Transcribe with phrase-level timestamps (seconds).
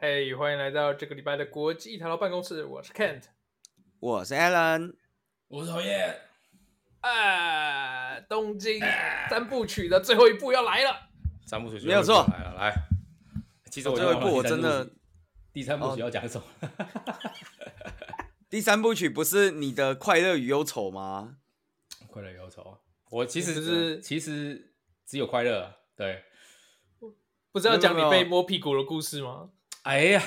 [0.00, 2.64] 嘿，hey, 欢迎来到这个礼拜的国际台劳办公室。
[2.64, 3.24] 我是 Kent，
[3.98, 4.94] 我是 Alan，
[5.48, 6.20] 我是侯爷。
[7.00, 8.80] 啊，东京
[9.28, 11.08] 三部曲的最后一部要来了。
[11.44, 12.72] 三部曲没有错，来了，来。
[13.72, 14.88] 其实我最后一部我真的，
[15.52, 16.46] 第三部曲要讲什么？
[18.48, 21.38] 第三部曲不是你的快乐与忧愁吗？
[22.06, 22.78] 快乐与忧愁，
[23.10, 24.74] 我其实是其实
[25.04, 26.22] 只有快乐，对。
[27.50, 29.50] 不是要讲你被摸屁股的故事吗？
[29.88, 30.22] 哎呀，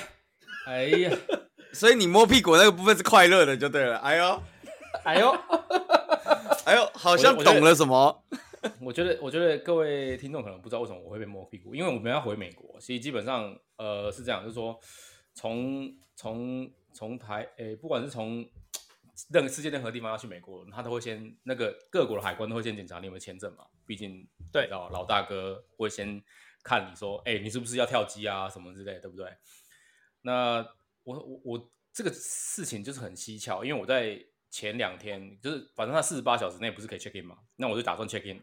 [0.66, 1.16] 哎呀，
[1.72, 3.96] 所以你摸屁股那个部分是快乐的，就对了。
[3.98, 4.42] 哎呦，
[5.04, 5.30] 哎呦，
[6.66, 8.24] 哎呦，好像懂了什么。
[8.80, 12.76] 我觉得，我觉得各位听众可能不知道为什么我会被摸屁股，因为我们要回美国。
[12.80, 14.76] 其实基本上，呃，是这样，就是说，
[15.32, 18.44] 从从从台，诶，不管是从
[19.30, 23.64] 任世界任何地方要去美国，他都会先那个各国的海关都会先检查你有没有签证嘛。
[23.86, 26.20] 毕竟，对，老老大哥会先。
[26.62, 29.26] 看你说，哎、你是不是要跳机啊，什么之类，对不对？
[30.22, 30.66] 那
[31.04, 34.18] 我我我这个事情就是很蹊跷，因为我在
[34.50, 38.40] 前两天，就是反正他四十八小时内不是可以 check in 嘛，那我就打算 check in。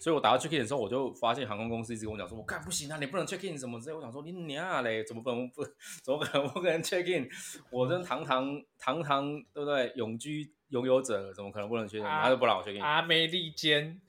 [0.00, 3.94] 所以我打到 check in 的时候，我就发现航空公司一直跟我讲说，我干不行啊，你不能 check in 什么之类。
[3.94, 5.64] 我想说你娘嘞，怎么不能不
[6.02, 7.28] 怎么可能不可能 check in？
[7.70, 9.92] 我这堂堂堂堂对不对？
[9.96, 12.04] 永居拥有者怎么可能不能 check in？
[12.04, 12.82] 他就不让我 check in。
[12.82, 14.00] 阿美利坚。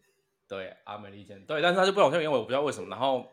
[0.48, 2.88] 对，阿美利坚对，但是他就不让我 check in，因为我不知道为什么。
[2.90, 3.32] 然后，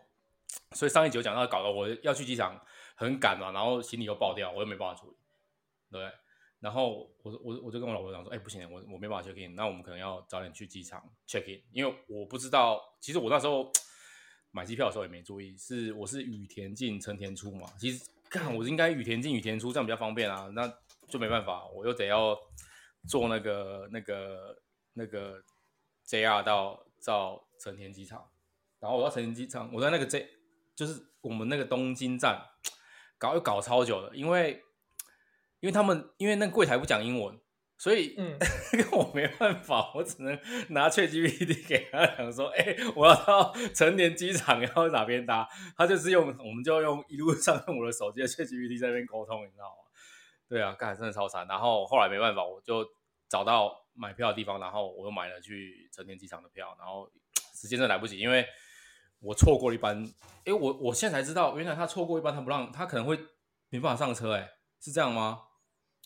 [0.73, 2.59] 所以上一集有讲到，搞得我要去机场
[2.95, 5.17] 很赶嘛，然后行李又爆掉，我又没办法处理。
[5.91, 6.11] 对，
[6.61, 13.71] 然后我我我就跟我老婆讲说，哎，不行，我我没办法 check in，那我们可能要早点去机场 check in，因为我不知道，其实我那时候
[14.51, 20.67] 买机票的时候也没注意，是我是羽田进成田出嘛，其实看我应该羽田进羽田出，这样比较方便啊，那
[21.09, 22.35] 就没办法，我又得要
[23.07, 24.59] 坐那个那个
[24.95, 25.43] 那个
[26.07, 26.83] JR 到。
[27.05, 28.31] 到成田机场，
[28.81, 30.29] 然后我到成田机场，我在那个 J，
[30.75, 32.41] 就是我们那个东京站，
[33.19, 34.63] 搞又搞超久了，因为
[35.61, 37.39] 因为他们因为那个柜台不讲英文，
[37.79, 38.39] 所以嗯，
[38.93, 40.39] 我没办法，我只能
[40.71, 45.49] 拿 ChatGPT 给他讲说，哎、欸，我要到成田机场，要哪边搭？
[45.77, 49.91] 他就是用，我们就用一路上用我的手机的 ChatGPT 在那边沟通，你知道吗？
[50.49, 51.47] 对啊，刚才真的超惨。
[51.47, 52.87] 然后后来没办法，我就
[53.29, 53.82] 找到。
[53.95, 57.11] 买票的地方，然后我又买了去成田机场的票，然后
[57.55, 58.47] 时间真的来不及，因为
[59.21, 60.03] 我错过了一班，
[60.45, 63.19] 哎，我我现在才知道，原来他错过一班，他不让他可能会
[63.69, 64.51] 没办法上车，哎，
[64.81, 65.43] 是这样吗？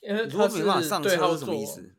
[0.03, 1.97] 因为他没办法上车是什么意思？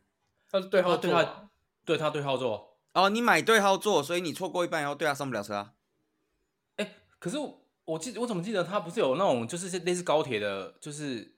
[0.50, 1.50] 他是对号对他
[1.84, 5.74] 对他对号座哦，你买对号座，所以你错过一班，然后对他上不了车啊？
[6.76, 11.36] 哎，可是我我记我怎么记得他不是有那种就是类似高铁的，就是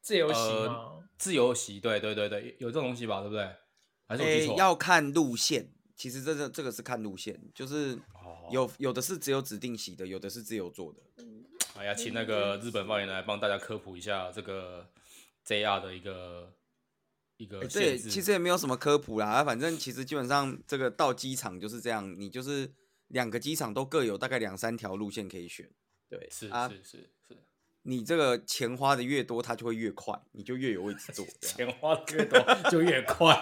[0.00, 0.64] 自由席吗？
[0.66, 3.48] 呃、自由席，对对对对，有这种东西吧，对不对？
[4.18, 7.98] 欸、要看路线，其实这个这个是看路线，就是
[8.50, 11.00] 有有的是只有指定席的，有的是自由坐的。
[11.76, 14.88] 哎呀，请那个日本发言来帮大家科普一下这个
[15.46, 16.52] JR 的一个
[17.36, 22.70] 一个限其实也没有什么科普啦，反正其实基本上这个到机场就是这样，你就是
[23.08, 25.70] 两个机场都各有大概两三条路线可以选。
[26.08, 26.68] 对，是是是是。
[26.68, 26.98] 是是
[27.28, 27.36] 是
[27.82, 31.24] 你这个钱花的越多，它就会越快，你就越有位置坐。
[31.40, 32.38] 钱花的越多
[32.70, 33.34] 就越快。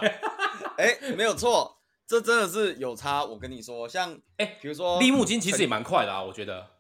[0.78, 3.25] 哎、欸，没有错，这真的是有差。
[3.25, 6.71] 我跟你说，像哎，欸、比如说立木金其实也蛮快的啊，我觉得。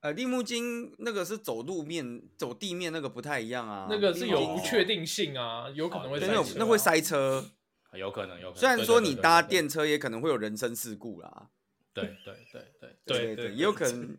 [0.00, 6.54] 呃，立木金那个是走路面、走地面那个不太一样啊，那个是有不确定性啊，有可能会塞车、啊。
[6.56, 7.50] 那会塞车，
[7.92, 8.48] 有可能有。
[8.48, 8.56] 可能。
[8.56, 11.50] 虽然说你搭电车也可能会有人身事故啦。
[11.92, 12.62] 对对对
[13.04, 14.16] 对对对，也有可能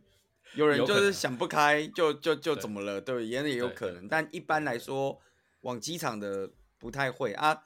[0.53, 4.07] 有人就是想不开就就就怎么了，对，也也有可能。
[4.07, 5.19] 但一般来说，
[5.61, 7.63] 往机场的不太会啊。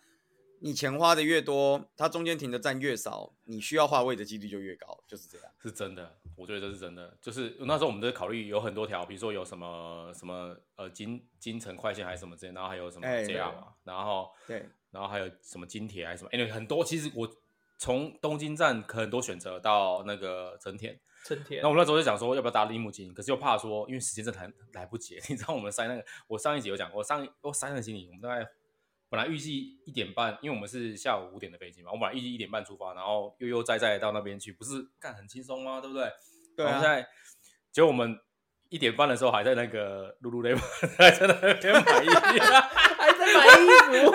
[0.63, 5.51] 你钱花的越多，它中间停的站越少，你需要换位的几率就越高，就是这样。
[5.59, 7.17] 是真的，我觉得这是真的。
[7.19, 16.85] 就是那时候我们在考虑有很多条，比如说有什么什么呃京京城快线还是什么之类，然后还有什么 JR 嘛，然后对，然后还有什么京铁还是什么，哎、欸，很多。
[16.85, 17.27] 其实我
[17.79, 21.63] 从东京站可很多选择到那个成田，成田。
[21.63, 25.19] 那我们那时候就想说要不要搭立木金，可是又怕说因为时间真的很来不及。
[25.27, 28.47] 你知道我们塞那个，我上一集有讲过，我上我塞那个行李，我们大概。
[29.11, 35.81] 本来预计一点半，因为我们是下午五点的飞机嘛，我本来预计一点半出发，然后悠悠哉哉到那边去，不是干很轻松吗？
[35.81, 36.09] 对不对？
[36.55, 36.79] 对啊。
[36.79, 37.05] 现在
[37.73, 38.17] 结果我们
[38.69, 40.61] 一点半的时候还在那个 Lululemon
[40.97, 42.15] 还在那边买衣服，
[42.95, 44.11] 还在买衣服，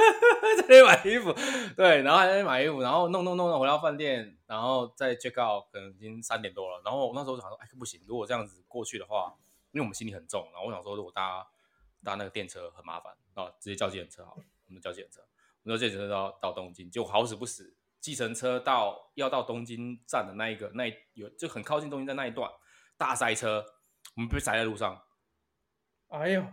[0.57, 1.35] 在那边买衣服，
[1.77, 6.81] 对，然后还在买衣服，然后弄弄弄弄回到饭店，然后再 check out，可能已经三点多了。
[6.83, 9.35] 然后我那时候想说，哎，不行，如果这样子过去的话，
[9.73, 11.47] 因为我们行李很重，然后我想说，如果搭
[12.03, 14.43] 搭那个电车很麻烦，啊，直接叫计程车好了。
[14.67, 15.21] 我们叫计程车，
[15.63, 22.51] 我们叫计程车到到东京，就好死不死，计程车到要到东京站的那一个那一有就很靠近东京站那一段
[22.97, 23.65] 大塞车，
[24.17, 25.01] 我们被塞在路上。
[26.09, 26.45] 哎呦，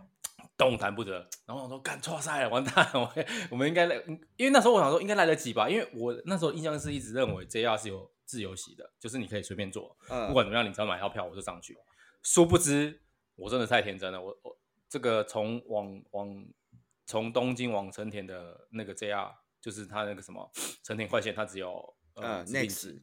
[0.56, 1.28] 动弹不得。
[1.46, 3.96] 然后我说干错赛了，完蛋了，我我们应该来，
[4.36, 11.76] 因为那时候我想说应该来得及吧，因为我那时候印象是一直认为 JR 是有自由席的，就是你可以随便坐，嗯、不管怎么样，你只要买到票我就上去。
[12.22, 13.00] 殊不知
[13.36, 14.58] 我真的太天真了，我我
[14.88, 16.44] 这个从往往
[17.06, 20.50] 从东京往成田的那个 JR，就是它那个什么
[20.82, 23.02] 成田快线，它只有呃 Next，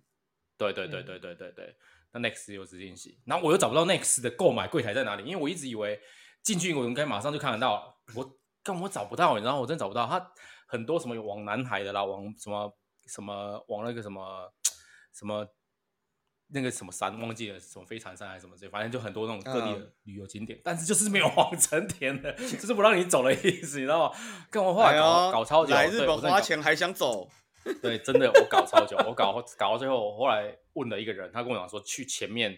[0.57, 1.75] 对对对对对对对。
[2.13, 5.98] 那 Next 有直进席，然后我又找不到 Next 的购买柜台在哪里，因为我一直以为
[6.44, 10.06] 进去我应该马上就看得到，我根本找不到，然后我真找不到。
[10.06, 10.33] 它
[10.68, 12.77] 很多什么往南海的啦，往什么
[13.07, 14.53] 什么往那个什么
[15.13, 15.48] 什么
[16.53, 24.18] 那个什么山忘记了，什么飞船山还是什么之类，反正就很多那种各地的旅游景点，嗯、但是就是没有往成田的，就是不让你走的意思，你知道吗？
[24.51, 27.30] 跟我后来搞、哎、搞超久，来日本花钱还想走。
[27.81, 32.57] 对，真的我搞超久，我搞搞到最后，我后来问了一个人，他跟我讲说，去前面，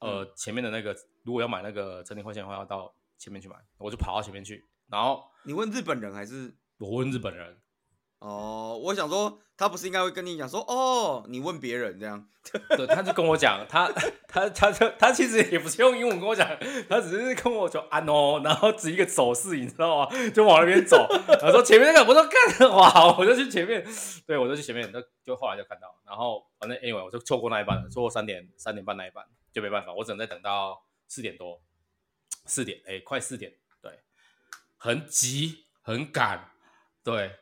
[0.00, 4.64] 呃，前面的那个，如果要买那个成田快线的话，要到前面去买，我就跑到前面去。
[4.88, 6.54] 然后你问日本人还是？
[6.78, 7.56] 我问日本人。
[8.18, 12.26] 哦，我想说，他不是应该会跟你讲说，哦，你问别人这样，
[12.76, 13.88] 对，他就跟我讲，他
[14.26, 16.48] 他他他他其实也不是用英文跟我讲，
[16.88, 20.30] 他只是跟我说啊 no，然后指一个手势，你知道吗？
[20.30, 23.86] 就往那边走，然后说前面那个，我说干哇，我就去前面，
[24.26, 31.60] 对我就去前面，那就后来就看到，然后反正 anyway 我就错过那一班了，错过三点三点半那一班，就没办法，我只能再等到四点多，
[32.46, 33.52] 四点，哎，快四点，
[33.82, 34.00] 对，
[34.78, 36.50] 很急很赶，
[37.04, 37.36] 对。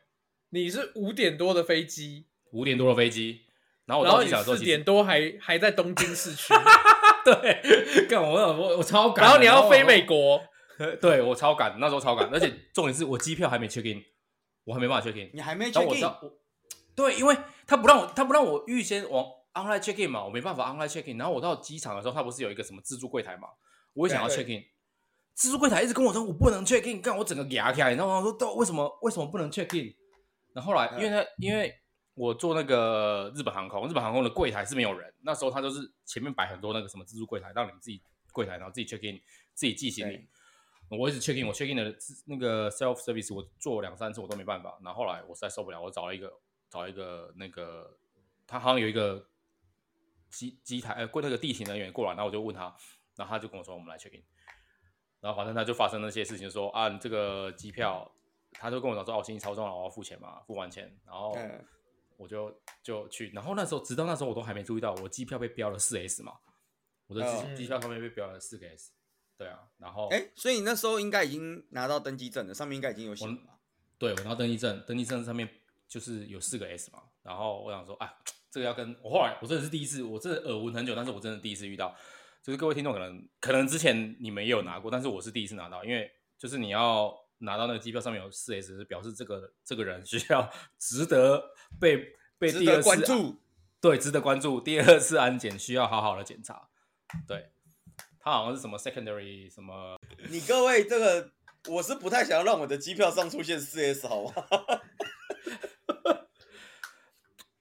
[0.55, 3.41] 你是五点多的飞机，五点多的飞机，
[3.85, 6.53] 然后我到机场四点多还还在东京市区，
[7.25, 10.41] 对，干我我我超赶，然后你要飞美国，
[11.01, 14.01] 对我超赶，那时候超赶，而且重点是我机票还没 check in，
[14.63, 16.31] 我还没办法 check in，你还没 check in，
[16.95, 17.35] 对，因为
[17.67, 19.25] 他不让我，他不让我预先往
[19.55, 23.49] online check in 嘛，我没办法 online check in，然后我到机场的时候，他不是有一个什么自助柜台嘛，
[23.93, 24.63] 我也想要 check in，
[25.33, 29.93] 自助柜台一直跟我说我不能 check in，干我整个牙起来，你知道吗我说都为什么为什么不能 check in？
[30.55, 31.77] 然后后来，因为他因为
[32.13, 39.19] 我坐那个日本航空，日本航空的柜台是没有人，那时候他就是前面摆很多那个什么自助柜台，让你自己柜台，然后自己 check in，
[39.53, 40.25] 自己寄行李。
[40.87, 41.93] 我一直 check in，我 check in 的
[42.25, 44.79] 那个 self service，我做两三次我都没办法。
[44.81, 46.31] 然后后来我实在受不了，我找了一个
[46.69, 47.97] 找一个那个
[48.47, 49.27] 他好像有一个
[50.29, 52.73] 机机台呃，柜那个地勤人员过来，然后我就问他，
[53.17, 54.23] 然后他就跟我说我们来 check in，
[55.19, 58.09] 然后反正他就发生那些事情，说啊你这个机票。
[58.59, 61.35] 他就跟我讲说：“哦，行李超重了，我要付钱嘛，付完钱，然后
[62.17, 63.29] 我就就去。
[63.31, 66.33] 然后那时候，直到那时候，我都还没注意到，我机票被标了四 S 嘛，
[67.07, 68.91] 我的机机票上面被标了四个 S。
[69.37, 73.37] 对啊，然后哎，所以你那时候应该已经拿到登机证了，上面应该已经有写了。
[73.97, 75.49] 对，我拿到登机证，登机证上面
[75.89, 77.03] 就是有四个 S 嘛。
[77.21, 78.09] 然后我想说，哎，
[78.49, 81.93] 这个要跟我后来，我真的是第一次，我真的耳闻很久，但是我真的第一次遇到。
[82.41, 87.24] 就是各位听众可能可能之前你们也有拿过，但是我是第一次拿到，因为就是你要。
[87.39, 90.49] 拿到那个机票上面有四 S，是表示这个这个人需要
[90.79, 93.35] 值得被被第二次关注，
[93.81, 94.61] 对，值得关注。
[94.61, 96.69] 第二次安检需要好好的检查，
[97.27, 97.51] 对，
[98.19, 99.99] 他好像是什么 secondary 什么。
[100.29, 101.31] 你各位这个，
[101.69, 104.33] 我是不太想要让我的机票上出现四 S，好吗？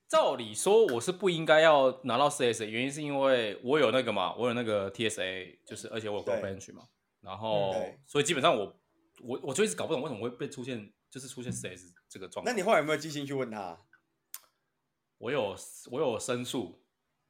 [0.09, 6.85] 照理说我是不应该要拿到四 S，原因是因为我有那个嘛，我有那个 TSA，就是而且我有 global entry 嘛，
[7.21, 8.77] 然后、嗯、所以基本上我。
[9.23, 12.53] 我我就一直搞不懂为什么会被出现，就是出现四 S 这个状况。
[12.53, 13.79] 那你后来有没有寄信去问他？
[15.19, 15.57] 我有
[15.91, 16.85] 我有申诉，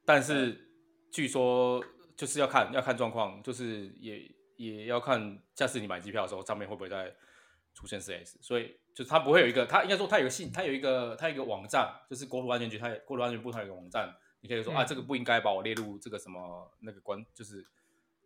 [0.04, 0.72] 但是
[1.12, 1.84] 据说
[2.16, 7.14] 就是要看要看状况，就是也也要看下次你买机票的时候上面会不会再
[7.74, 8.38] 出现四 S。
[8.40, 17.64] 所以就他不会有一个，他应该说他有个信，他有一个他有一个网站，就是国土安全局，他国土安全部他有一个网站，你可以说、嗯、啊这个不应该把我列入这个什么那个关，就是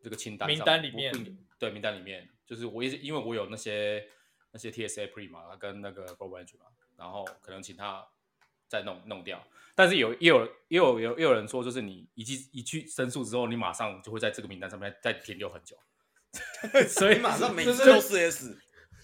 [0.03, 1.13] 这个清单名单里面，
[1.59, 2.29] 对名单里面。
[2.47, 4.09] 就是我也是因为我有那些
[4.53, 8.07] 那些 TSA Pre 嘛，跟那个 Global Entry 嘛，然后可能请他
[8.67, 9.47] 再弄弄掉。
[9.75, 15.77] 但是有也有也有有也有人说，就是你一去一去申诉之后，你马上就会在这个名单上面再停留很久，
[16.89, 18.59] 所以马上每次都是 S，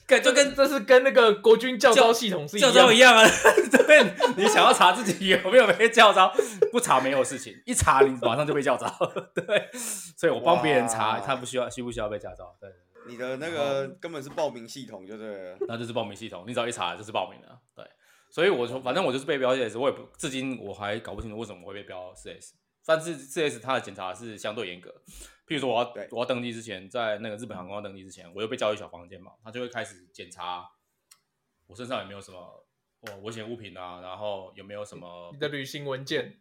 [0.07, 3.25] 跟就跟这是跟那个国军教招系统是一样，教招一样啊。
[3.87, 6.33] 对，你想要查自己有没有被教招，
[6.73, 8.87] 不查没有事情，一查你马上就被教招。
[9.35, 9.69] 对，
[10.17, 12.57] 所以我帮别人查，他不需要需不需要被教招？
[12.61, 12.71] 对。
[13.07, 17.85] 你的那个根本是报名系统，就对了，那就是报名系统，你只要一查就是报名了，对，
[18.31, 22.55] 所以我说反正我就是被标四 S，我也不至今我还搞不清楚为什么会被标四 S，
[22.87, 24.91] 但是四 S 它的检查是相对严格，
[25.47, 30.69] 譬如说我要我要登机之前，在那个日本航空要登机之前，我又被叫去小房间嘛，他就会开始检查
[31.67, 32.39] 我身上有没有什么
[33.01, 36.41] 哦危险物品啊，然后有没有什么你的旅行文件，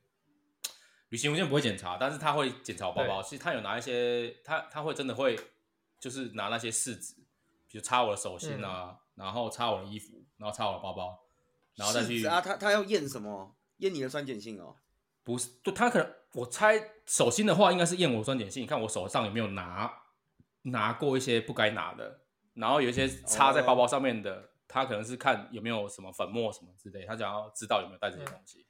[1.10, 5.38] 旅行文件不会检查，但是他会检查我包包，其实他有拿一些，他他会真的会。
[6.00, 7.14] 就是拿那些试纸，
[7.66, 11.18] 比如擦我的手心啊，嗯、然后擦我的衣服，然后擦我的包包，
[11.76, 13.56] 然后再去啊，他他要验什么？
[13.78, 14.76] 验你的酸碱性哦？
[15.24, 19.92] 不是，就他可能我猜手心的话，应该是验我酸碱性，你看我手上有没有拿
[20.64, 22.20] 拿过一些不该拿的，
[22.54, 28.60] 然后有一些插在包包上面的，哦、他可能是看有没有什么粉末什么之类，他想要知道有没有带这些东西。
[28.60, 28.70] 嗯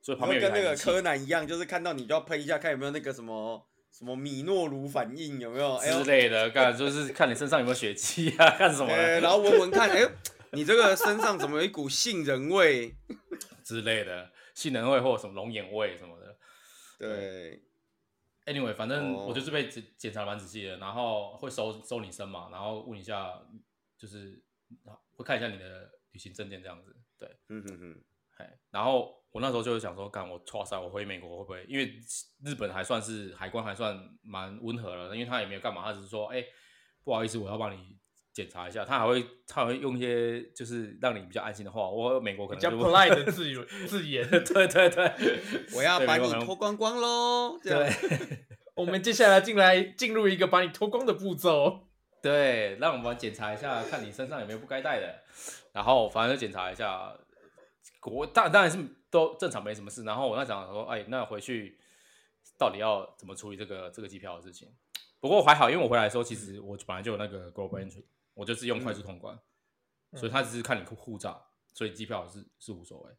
[0.00, 8.96] 所以旁边跟那个柯南一样，就是看到你就要喷一下，看有没有那个什么什么米诺卢反应，有没有之类的，干就是看你身上有没有血迹啊，干什么？
[8.96, 10.08] 然后闻闻看，哎，
[10.52, 12.94] 你这个身上怎么有一股杏仁味
[13.64, 16.36] 之类的，杏仁味或者什么龙眼味什么的。
[16.98, 17.62] 对
[18.46, 23.40] ，anyway，反正我就是被检检查蛮仔细的，然后会收收你身嘛，然后问一下，
[23.96, 24.42] 就是
[25.14, 26.96] 会看一下你的旅行证件这样子。
[27.16, 28.04] 对，嗯哼哼，
[28.70, 29.16] 然后。
[29.30, 31.62] 我那时候就是想说，干我错塞，我回美国会不会？
[31.68, 32.00] 因为
[32.42, 36.48] 日本还算是海关还算蛮温和了，因为他也没有干嘛，他只是说，哎、欸，
[37.04, 37.97] 不好意思，我要帮你
[38.38, 38.84] 检查一下。
[38.84, 41.88] 他还会他还会用一些就是让你比较安心的话。
[41.88, 43.52] 我美国可能就比较 polite 的字
[43.88, 45.12] 字眼，对对对，
[45.74, 47.58] 我要把你脱光光喽。
[47.62, 47.90] 对，
[48.76, 51.88] 我们接下来进来进入一个把你脱光的步骤。
[52.22, 55.22] 对，让我们检查一下，看你身上有没有不该带的。
[55.72, 57.12] 然后反正就检查一下，
[58.04, 58.78] 我当当然是。
[59.10, 61.78] 都正常没什么事，然后我那想说，哎，那回去
[62.58, 64.68] 到底要怎么处理这个这个机票的事情？
[65.18, 68.04] 不过还好，因为我回来的时候，其实我本来就有那个 global entry，
[68.38, 69.36] 我就是用快速通关，
[70.12, 73.12] 嗯、所以他只是看你护照，所以机票是是无所谓，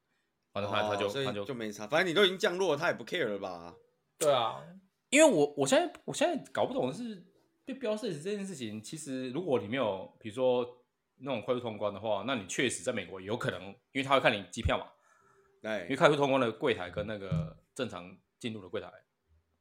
[0.53, 3.75] 反正他、哦、他就他就就没差，反正你都已经降落了，他也不 care 了吧？
[4.17, 4.63] 对啊，
[5.09, 7.21] 因为我我现在我现在搞不懂的是
[7.65, 10.65] 被标 4S 这件事情，其实如果你没有比如说
[11.17, 13.61] 那种快速通关的话，那你确实在美国有可能，
[13.91, 14.85] 因为他会看你机票嘛。
[15.61, 18.89] 对，因为快速通关的柜台跟那个正常进入的柜台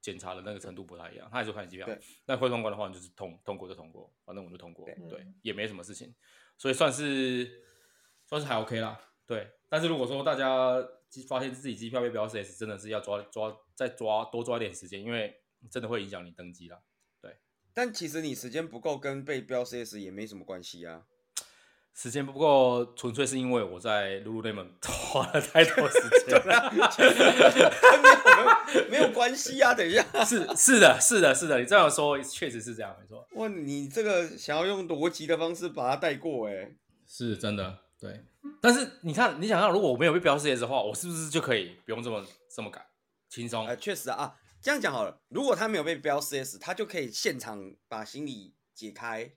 [0.01, 1.89] 检查的那个程度不太一样，他还是看你机票。
[2.27, 6.15] 那会通关的话，你就是通通过就通过，反正我就通过，对，对，也没什么事情，
[6.57, 7.65] 所以算是
[8.27, 9.01] 算是还 OK 啦。
[9.27, 10.75] 对，但是如果说大家
[11.29, 16.81] 发现自己机票被标 CS，真的是要抓抓再抓多抓一点时间，因为真的会影响你登机啦。
[17.21, 17.37] 对，
[17.75, 21.07] 但其实你时间不够跟被标 CS 也没什么关系啊。
[22.01, 26.73] 时间不够，纯粹是因为我在 Lululemon 花了太多时间 了，
[28.89, 29.75] 没有关系啊。
[29.75, 33.27] 等一下，是是的，是的，是的，你这样说确实是这样，没错。
[33.33, 36.71] 哇，你这个想要用逻辑的方式把它带过，哎，
[37.05, 38.25] 是真的，对。
[38.63, 42.25] 但是你看，你想想，如果我没有被标 4S 的话，我是不是就可以不用这么
[42.55, 42.81] 这么赶，
[43.29, 43.67] 轻松？
[43.67, 45.21] 哎、呃，确实啊，这样讲好了。
[45.31, 49.33] 如果他没有被标 4S，他就可以现场把行李解开。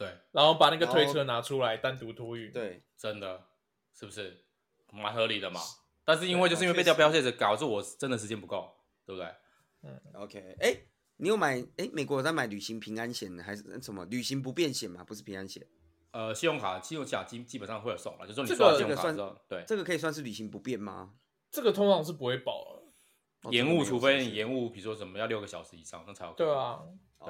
[0.00, 2.50] 对，然后把那个推车拿出来单独托运。
[2.50, 3.48] 对，真的，
[3.92, 4.42] 是不是
[4.90, 5.60] 蛮合理的嘛？
[6.06, 9.30] 但是因为就是因为被掉标线，导致我真的时间不够，对不对？
[9.82, 10.74] 嗯，OK，哎，
[11.18, 11.62] 你有买？
[11.76, 15.04] 哎，美国有在买旅行平安险还是什么旅行不便险吗？
[15.04, 15.62] 不是平安险。
[16.12, 19.14] 呃，信用卡、信用卡基基本上会有送了，就说你这个这个算
[19.46, 21.12] 对，这个可以算是旅行不便吗？
[21.50, 22.82] 这个通常是不会保
[23.42, 26.32] 的，延误，除非你延误，比如说什么要六个小时以上，那才有。
[26.32, 26.80] 对啊，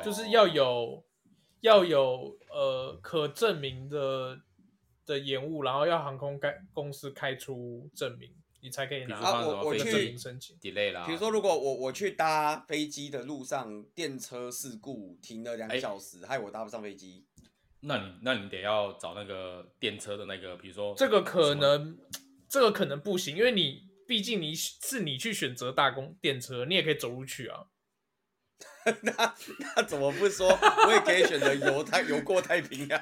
[0.05, 1.05] 就是要有。
[1.61, 4.41] 要有呃可证明的
[5.07, 9.47] 的延误，然后要航空开公司开出证明，你才可以拿啊。
[9.47, 11.05] 我我明申请 delay 啦。
[11.07, 17.27] 比如说，如果我我去搭飞机的路上电车事故停了两个小时，欸、害我搭不上飞机，
[17.81, 21.99] 那你那你得要找那个电车的那个，比如说这个可能
[22.49, 27.67] 这个可能不行，因为你毕竟你是你去选择大公电车，你也可以走路去啊。
[29.03, 29.35] 那
[29.77, 30.49] 那怎么不说？
[30.49, 33.01] 我也可以选择游太游过太平洋，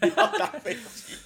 [0.00, 1.16] 不要搭飞机。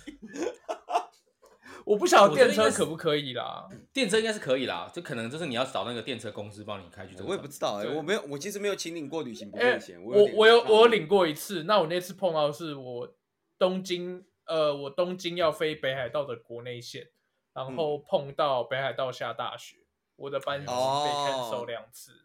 [1.84, 3.68] 我不晓得电车可不可以啦？
[3.92, 7.16] 电车应该是可以啦，就可能就是你要找那个电车公司帮你开去。
[7.22, 10.00] 我也不知道哎、欸，我没有，我其实没有请领过旅行不便险。
[10.00, 13.12] 我我，我有我有领过一次，那我那次碰到的是我
[13.58, 17.08] 东京呃，我东京要飞北海道的国内线，
[17.54, 19.76] 然后碰到北海道下大雪，
[20.16, 22.24] 我的班机被 cancel 两次，哦、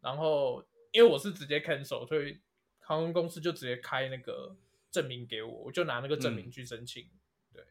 [0.00, 0.64] 然后。
[0.92, 2.38] 因为我是直接 cancel，所以
[2.80, 4.56] 航空公司就直接开那个
[4.90, 7.02] 证明给我，我就拿那个证明去申请。
[7.02, 7.64] 嗯、对，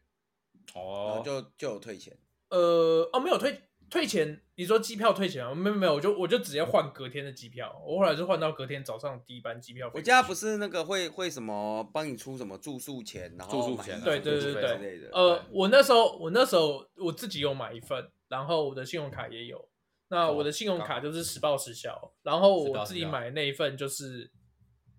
[0.74, 2.16] 哦，就就有退钱。
[2.50, 4.42] 呃，哦，没有退退钱。
[4.56, 5.54] 你说机票退钱啊？
[5.54, 7.80] 没有没有，我就我就直接换隔天的机票。
[7.86, 9.90] 我后来就换到隔天早上第一班机票。
[9.94, 15.10] 我家不是那个会会什么帮你出什么住宿钱，然后住宿钱，对对对对对。
[15.12, 19.68] 呃，我那时候我那时候我自己有买一份，然后我的信用卡也有。
[20.12, 24.30] 那我的信用卡就是实报实销，然后我自己买的那一份就是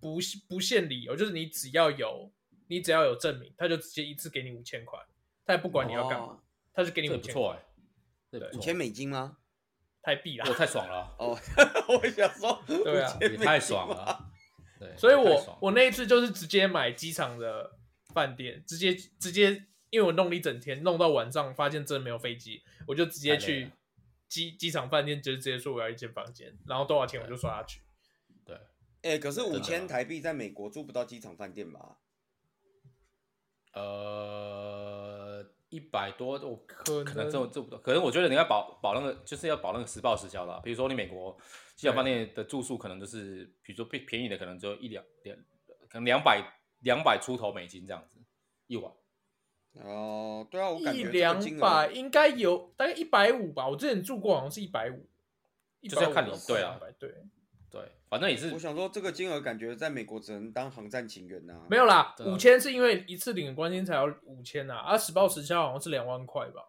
[0.00, 0.18] 不
[0.48, 2.32] 不限理由，就是你只要有
[2.66, 4.98] 你只要有证明，他就直接一次给你五千块，
[5.46, 6.40] 他也不管你要干嘛，
[6.72, 7.64] 他就给你五千块。
[8.54, 9.36] 五千美金吗？
[10.02, 11.14] 太币了，我太爽了。
[11.20, 11.38] 哦，
[11.88, 14.32] 我想说，对啊，也太爽了。
[14.80, 17.70] 对， 所以我我那一次就是直接买机场的
[18.12, 19.50] 饭店，直接直接，
[19.90, 23.70] 因为我弄了一整天，弄到晚上发现真的没有飞机，我就直接去
[24.34, 27.82] 机机场饭店，就是直接说我要一间房间，然后多少钱我就刷下去。
[28.44, 28.56] 对，
[29.02, 31.98] 哎、欸，可是五千台币在美国住不到机场饭店吧？
[33.74, 40.60] 呃，一百多，我可能可能这这不多，可能我觉得你要保保那个，就是要保那个实报实销的。
[40.64, 41.38] 比如说你美国
[41.76, 45.38] 机场饭店的住宿，可能就是比如说便便宜的，可能只有一两两，
[45.88, 46.42] 可能两百
[46.80, 48.20] 两百出头美金这样子
[48.66, 48.92] 一晚。
[49.82, 53.68] 哦，对啊，我感觉一两百应该有大概一百五吧。
[53.68, 55.06] 我之前住过，好像是一百五，
[55.82, 57.14] 就是要看你对啊，对。
[57.70, 58.52] 对，反正也是。
[58.52, 61.66] 我想说，这个金额感觉在美国只能当航站情缘呐、啊。
[61.68, 66.68] 没有啦，五千是因为一次领的关心才要五千呐，而实报实销好像是两万块吧。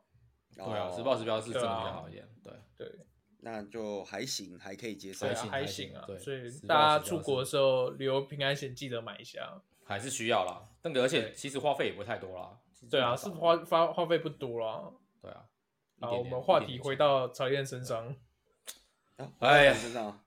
[0.55, 2.27] 对啊，实报实销是真的比较好一点。
[2.43, 2.99] 对对，对，
[3.41, 5.27] 那就还行，还可以接受。
[5.27, 9.61] 还行还行啊，对，所以大家出国的时候旅游平安险记得买一下。
[9.83, 12.57] 还是需要啦，那个而且其实花费也不会太多啦。
[12.89, 14.91] 对啊，是花花花费不多啦。
[15.21, 15.45] 对啊。
[16.01, 18.15] 好，我们话题回到曹燕身上。
[19.39, 20.21] 哎呀，身上。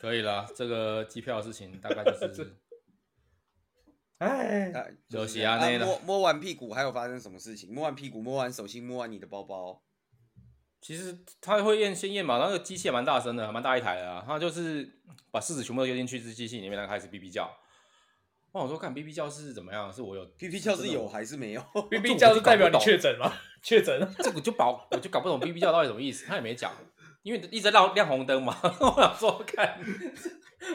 [0.00, 2.56] 可以了， 这个机票的事情大概就是，
[4.18, 4.72] 哎，
[5.08, 7.74] 有些啊，那摸摸完屁股还有发生什么事情？
[7.74, 9.82] 摸完屁股，摸完手心，摸完你的包包。
[10.80, 14.22] 其实他会验先验嘛，那个机器也蛮大声的，蛮大一台的啊。
[14.24, 15.00] 他就是
[15.32, 17.50] 把试纸全部都丢进去，这机器里面，然后开始哔哔叫。
[18.52, 19.90] 我想说看 B B 教室是怎么样？
[19.92, 21.62] 是我有哔哔叫是有还是没有？？
[21.90, 23.32] B B 教是代表你确诊吗？
[23.62, 24.06] 确诊？
[24.18, 26.70] 这个就搞我就搞不懂 B B 教到底什么意思，他也没讲。
[27.22, 29.78] 因为一直在亮亮红灯嘛， 我想说看，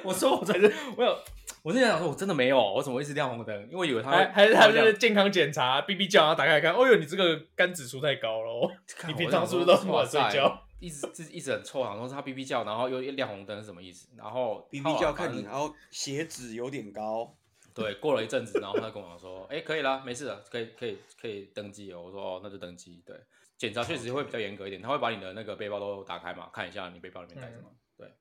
[0.01, 1.13] 我说我真是，我有，
[1.61, 3.67] 我是想说，我真的没有，我怎么一直亮红灯？
[3.69, 8.71] 因为以为他还还是他是健康检查，，B B 教，然后打开来看，哦呦，你这个肝指数太高了，
[9.07, 10.63] 你平常是不是都这么睡觉？
[10.79, 14.07] 一直就是一直很臭，然后他 B B 叫，然后又亮红灯是什么意思？
[14.15, 17.35] 然后哔哔叫看你，然后血脂有点高，
[17.83, 22.01] 对，过了一阵子，然后他跟我说，哎，可以了，没事了，可以可以可以登机了。
[22.01, 23.15] 我说哦，那就登机，对。
[23.57, 27.69] 检查确实会比较严格一点，他会把你的那个背包都打开嘛，看一下你背包里面带什么。
[27.69, 28.11] 嗯、对，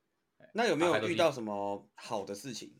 [0.53, 2.73] 那有没有遇到什么好的事情？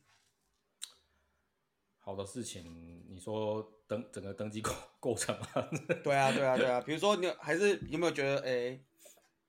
[1.99, 5.69] 好的事情，你说登整个登机过过程啊？
[6.03, 6.81] 对啊，对啊，对啊。
[6.81, 8.85] 比如说你还是有没有觉得，哎、欸，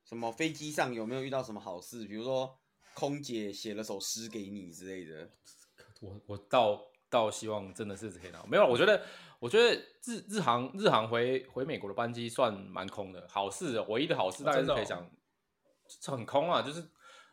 [0.04, 2.04] 什么飞机上有没有遇到什么好事？
[2.06, 2.58] 比如说
[2.94, 5.30] 空姐写了首诗给你之类的。
[6.00, 9.02] 我我倒倒希望真的是可以拿，没有，我觉得。
[9.40, 15.08] 我觉得日日航日航回回美国的班机算蛮空的，好事，唯一的好事大概是可以讲，
[16.06, 16.84] 很空啊，就是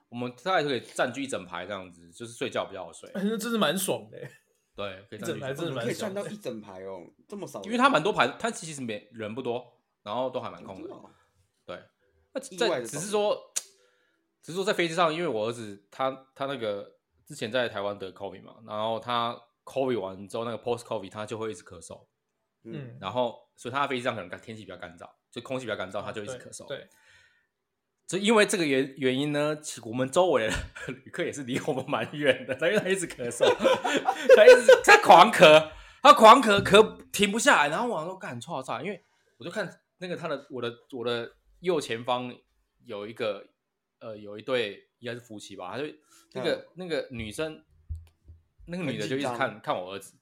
[0.09, 3.09] 我们大概可以占据一整排这样子，就是睡觉比较好睡。
[3.15, 4.19] 那真是蛮爽的，
[4.75, 9.65] 对，可以一整排真的蛮爽，可以占到一整排哦，这么少，因为它蛮多排，它其实没人不多，
[10.03, 10.89] 然后都还蛮空的，
[11.65, 11.81] 对。
[12.35, 13.35] 那在只是说，
[14.43, 16.88] 只是说在飞机上，因为我儿子他他那个
[17.25, 19.35] 之前在台湾得 COVID 嘛，然后他。
[19.65, 22.06] COVID 完之后，那个 post COVID 他就会一直咳嗽，
[22.63, 26.65] 嗯，然后所以他的飞机上可能天气比较干燥，就空气比较干燥，他就一直咳嗽。
[26.65, 26.89] 啊、对，对，
[28.08, 30.54] 所以因为这个原原因呢，我们周围的
[30.88, 33.45] 旅客也是离我们蛮远的， 因为他一直咳嗽，
[34.36, 35.71] 他一直他狂咳，
[36.04, 39.04] 他狂咳咳停不下来，然后我说干错了错了，因为
[39.38, 42.32] 我就看那个他的我的我的右前方
[42.84, 43.43] 有一个
[43.99, 45.86] 呃有一对应该是夫妻吧，他就
[46.34, 47.65] 那个、嗯、那个女生。
[48.67, 50.13] 那个女的就一直看看我儿子，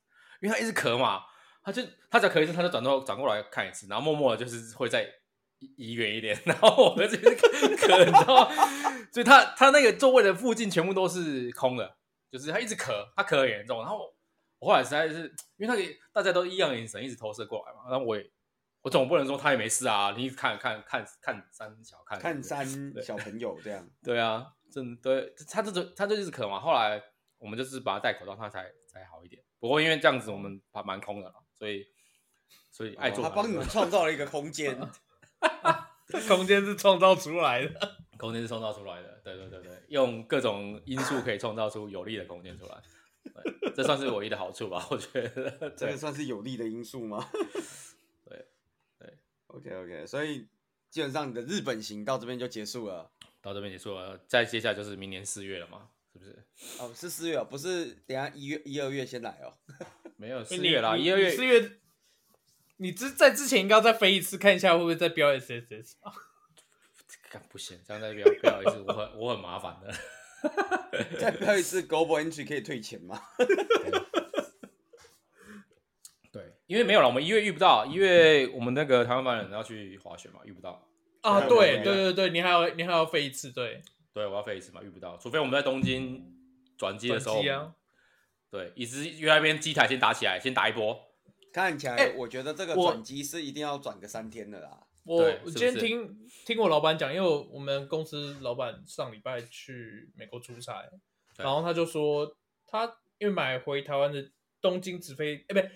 [0.41, 1.21] 因为她一直咳嘛，
[1.63, 5.07] 她就她只要咳一声，她就转头转过来看一次，然后默默的就是会再
[5.77, 8.55] 移远一点， 然后我儿子就是咳，你知道吗？
[9.13, 11.97] 所以他他那个座位的附近全部都是空的，
[12.31, 14.13] 就是他一直咳，他咳很严重，然后
[14.59, 18.29] 我后来实在是因为那个大家都异样眼神一直投射过来嘛，然后我也
[18.81, 22.67] 我总不能说他也没事啊，你一直看看看看三小看看三
[23.01, 27.01] 小朋友这样，对啊，真对，他这就他就一直咳嘛，后来。
[27.43, 29.43] 我们就是把它戴口罩，他才才好一点。
[29.59, 31.85] 不过因为这样子，我们还蛮空的了，所以
[32.71, 33.21] 所以爱做。
[33.21, 34.79] 他帮你们创造了一个空间，
[36.25, 39.19] 空间是创造出来的，空间是创造出来的。
[39.25, 42.81] 对对对对，用各种因素可以创造出有利的空间出来，
[43.75, 44.87] 这算是唯一的好处吧？
[44.89, 47.27] 我觉得这个算是有利的因素吗？
[48.23, 48.47] 对
[48.97, 50.47] 对，OK OK，所以
[50.89, 55.89] 基本上你的日本行到这边就结束了，到这边结束了，再接下来就是明年四月了嘛。
[56.13, 56.45] 是不是？
[56.79, 59.51] 哦，是四月哦，不是等下一月一二月先来哦。
[60.17, 61.79] 没有四月啦，一二月四月。
[62.77, 66.11] 你之在之前应该要再飞一次，看一下会不会再飙 SSS 啊？
[67.49, 69.93] 不行，这样再飙飙一次，我很我很麻烦的。
[71.19, 73.21] 再飙一次 Global Entry 可以退钱吗？
[76.31, 80.87] 对，因为没有了，我们一月遇不到，一月我们那个台湾班人要去滑雪嘛，遇不到。
[81.21, 83.81] 啊，对对对对，你还要你还要飞一次，对。
[84.13, 86.23] 对，我要飞一次嘛，遇不到，除非我们在东京
[86.77, 87.41] 转机的时候，
[88.49, 91.09] 对，一直约那边机台先打起来，先打一波。
[91.51, 94.87] 看起来，欸我觉得这个转机是一定要转个三天的啦。
[95.05, 100.83] 我我今天是不是听听我老板讲，因为我们公司老板上礼拜去美国出差，
[101.37, 102.85] 然后他就说他
[103.17, 105.67] 因为买回台湾的东京直飞，哎、欸，不，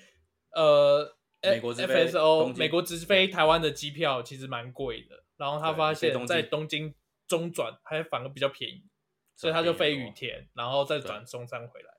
[0.60, 6.94] 呃，美国直飞 FSO 美国直飞台湾的机票其实蛮贵的，然后他发现在东京
[7.28, 8.84] 中转还反而比较便宜，
[9.36, 11.94] 所以他就飞羽田，然后再转松山回来。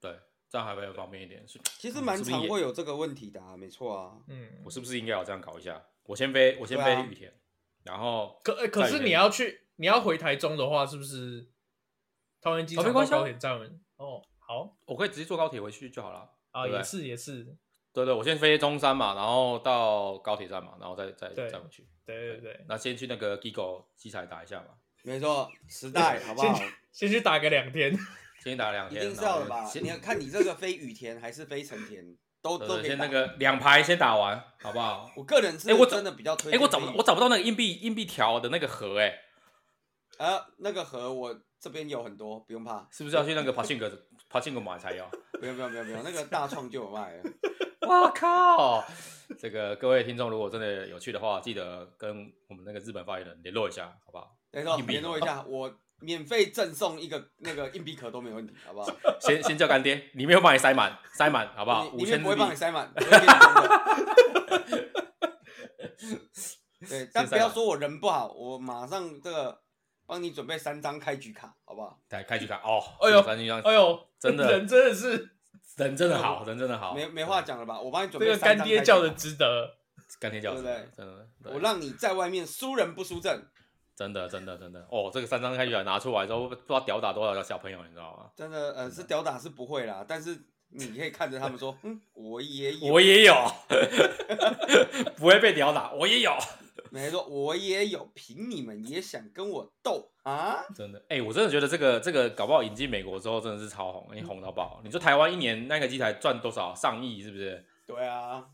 [0.00, 1.44] 对，这样还会方便一点。
[1.78, 4.18] 其实蛮常会有这个问题的、啊，没错啊。
[4.28, 5.84] 嗯，我是不是应该要这样搞一下？
[6.04, 7.36] 我先飞，我先飞羽田，啊、
[7.84, 11.52] 然后可可是你要去，你要回台中的话，是不是
[12.40, 13.60] 桃园机场到高铁站？
[13.96, 16.32] 哦，好，我可以直接坐高铁回去就好了。
[16.50, 17.56] 啊，也是也是。
[17.92, 21.86] 对对，我先飞中山嘛，然后到高铁站嘛，然后再再再回去。
[22.06, 24.66] 对对对，那先去那个 Gigo 机台打一下嘛。
[25.02, 26.54] 没错，时代好不好？
[26.54, 27.96] 先先去打个两天，
[28.42, 29.68] 先打两天，一定是要的吧？
[29.80, 32.82] 你要看你这个飞雨田还是飞成田，都都。
[32.82, 35.10] 先那个两排先打完，好不好？
[35.16, 36.52] 我个人是，哎，我真的比较推。
[36.52, 39.18] 哎，我找不我找不到那个硬币硬币条的那个盒，哎，
[40.18, 42.86] 啊，那个盒我这边有很多，不用怕。
[42.92, 43.90] 是不是要去那个爬信阁
[44.28, 45.04] 爬信阁买才有？
[45.40, 47.22] 不用不用不用不用，那个大创就有卖了。
[47.88, 48.84] 我靠！
[49.38, 54.36] 这个各位听众，如果真的有趣的话，记得跟我们那个日本发言人联络一下，好不好？
[54.50, 58.90] 联络联络一下，我免费赠送一个那个硬币壳都没问题，好不好？
[59.20, 61.88] 先先叫干爹，里面会帮你塞满，塞满，好不好？
[61.90, 62.92] 里面不会帮你塞满。
[66.86, 69.62] 对，但不要说我人不好，我马上这个
[70.06, 71.98] 帮你准备三张开局卡，好不好？
[72.10, 75.36] 对，开局卡哦，哎呦，三张，哎呦，真的，人真的是。
[75.76, 77.80] 人真的好，人真的好，没没话讲了吧？
[77.80, 78.26] 我帮你准备。
[78.26, 79.76] 这个 干爹叫的值得，
[80.18, 80.88] 干爹叫的，对不对？
[80.96, 83.46] 真的，我让你在外面输人不输阵。
[83.96, 84.86] 真的，真的，真的。
[84.90, 88.30] 哦，这个三张开局卡拿出来之后，不知道屌打多少个小朋友，你知道吗？
[88.36, 90.38] 真的，呃，是屌打是不会啦，但是
[90.70, 93.34] 你可以看着他们说， 嗯，我也有，我也有，
[95.16, 96.32] 不会被屌打，我也有。
[96.90, 100.64] 没错，我也有，凭你们也想跟我斗啊？
[100.74, 104.80] 真的，哎、欸，我真的觉得这个这个搞不好引进美国之后真的是超红，你红到爆。
[104.84, 106.74] 你说台湾一年那个机台赚多少？
[106.74, 107.64] 上亿是不是？
[107.86, 108.50] 对啊，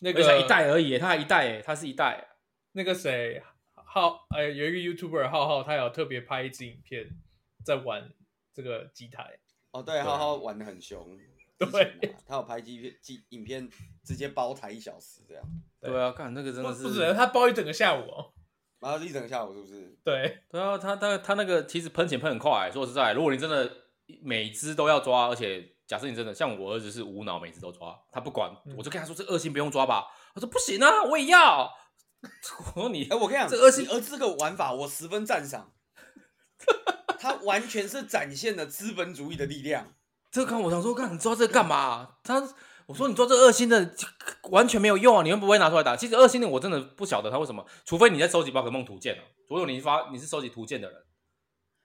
[0.00, 2.28] 那个才一代而已，他还一代，他是一代。
[2.72, 3.42] 那个谁，
[3.74, 7.08] 浩，哎，有一个 YouTuber 浩浩，他有特别拍一支影片
[7.64, 8.12] 在玩
[8.52, 9.38] 这个机台。
[9.72, 11.18] 哦，对，浩浩玩的很凶。
[11.72, 13.68] 对，他有拍机片、机影片，
[14.04, 15.44] 直接包台一小时这样。
[15.80, 18.32] 对啊，看那个真的是，不是他包一整个下午哦，
[18.80, 19.98] 然后一整个下午是不是？
[20.04, 22.70] 对，对啊，他他他那个其实喷钱喷很快。
[22.72, 23.70] 说实在，如果你真的
[24.22, 30.06] 每只都要抓，而且假设你真的像我儿子是无脑，每只都抓，他不管，我就跟他说这恶性不用抓吧。
[30.34, 31.70] 他说不行啊，我也要。
[32.74, 35.72] 我说你，哎，我跟你讲，这恶性而这个玩法我十分赞赏，
[37.18, 39.94] 他完全是展现了资本主义的力量。
[40.30, 42.18] 这个看我想说，看你抓这个干嘛？
[42.22, 42.54] 他。
[42.88, 43.94] 我说你做这二星的
[44.44, 45.22] 完全没有用啊！
[45.22, 45.94] 你们不会拿出来打。
[45.94, 49.22] 其实二星的我真的不晓得他为什么，除非你在收集宝可梦图鉴啊。
[49.46, 51.04] 如果你发你是收集图鉴的人，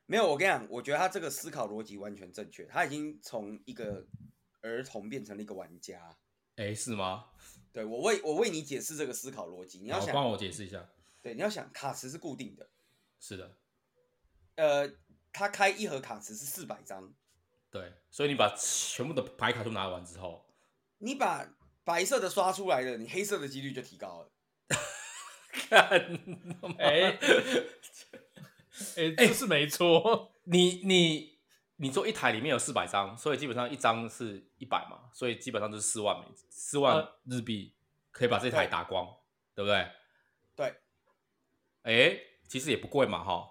[0.05, 0.25] 没有。
[0.25, 2.63] 我跟你讲，我觉得他这个思考逻辑完全正确。
[2.67, 4.07] 他已经从一个
[4.61, 5.99] 儿童变成了一个玩家。
[6.55, 7.25] 哎，是吗？
[7.73, 9.79] 对，我为我为你解释这个思考逻辑。
[9.79, 10.87] 你要想帮我解释一下。
[11.21, 12.69] 对，你要想卡池是固定的。
[13.19, 13.57] 是的。
[14.55, 14.89] 呃，
[15.33, 17.13] 他开一盒卡池是四百张。
[17.73, 20.45] 对，所以你把全部的牌卡都拿完之后。
[20.99, 21.43] 你把
[21.83, 24.29] 白色的刷出来了，你黑色的几率就提高了。
[25.49, 25.89] 看
[26.77, 27.17] 哎，
[28.95, 30.31] 哎，这是没错。
[30.45, 31.39] 你你
[31.77, 37.73] 你做一台里面有四百张，所以基本上一张是一百嘛，所以基本上就是四万美四万日币
[38.11, 39.03] 可以把这台打光，
[39.55, 39.91] 对，对不对？
[40.55, 40.75] 对。
[41.81, 43.49] 哎，其实也不贵嘛，哈。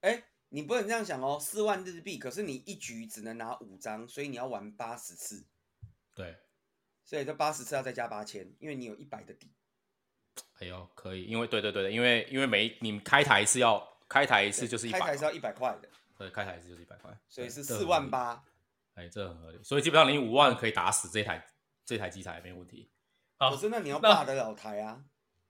[0.00, 0.22] 哎，
[0.54, 5.44] 你不能这样想哦，四万日币，可是你一局只能拿五张，所以你要玩八十次。
[6.14, 6.36] 对。
[7.02, 9.50] 所以这八十次要再加八千，因为你有一百的底。
[10.60, 15.88] 哎呦，可以，因为对对对，因为因为每你们开台一次要开台一次就是一百，开台是要一百块的。
[16.16, 18.44] 对，开台一次就是一百块，所以是四万八。
[18.94, 19.60] 哎，这很合理。
[19.64, 21.44] 所以基本上你五万可以打死这台
[21.84, 22.88] 这台机台没问题。
[23.38, 25.04] 好，可是那你要霸得了台啊。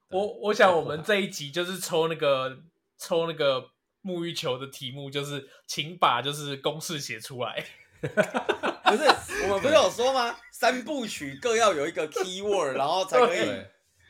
[0.09, 2.65] 我我想我们这一集就是抽那个
[2.97, 3.74] 抽那个
[4.05, 7.65] 沐浴球的题目，就是请把就是公式写出来。
[8.05, 9.05] 不是，
[9.45, 10.37] 我们不是有说吗？
[10.53, 13.65] 三部曲各要有一个 keyword，然后才可以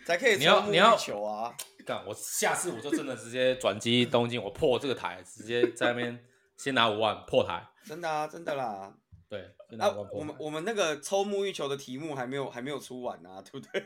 [0.04, 1.54] 才可以抽沐浴球啊！
[1.86, 6.18] 干，我下次我就真的直接转机东京，我破这个台，直接在那边
[6.56, 7.64] 先拿五万破台。
[7.86, 8.92] 真的啊，真的啦。
[9.28, 9.40] 对，
[9.78, 13.80] 啊，我们我们那个抽沐浴球的题目还没有还没有出完啊，对不对？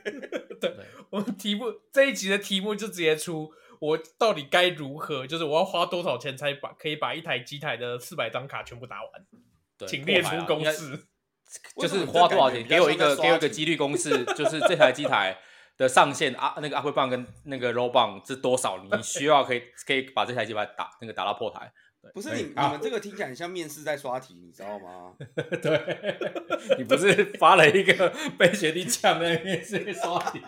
[0.60, 0.76] 对，
[1.10, 5.26] 我们题目这一集的题目就直接出，我到底该如何？
[5.26, 9.88] 就是我要花多少钱才把可以把一台机台的四百张卡全部打完？
[9.88, 11.06] 请列出公式。
[11.80, 15.38] 就是花多少钱，给我一个给我一个几率公式，就是这台机台
[15.78, 18.76] 的上限啊，那个阿辉棒跟那个 roll 棒是多少？
[18.84, 21.72] 你需要可以可以把这台机台打那个打到破台。
[22.12, 25.14] 不是你你们这个听起来很像面试在刷题，你知道吗？
[25.62, 26.28] 对，
[26.76, 30.42] 你不是发了一个被学弟呛的面试在刷题？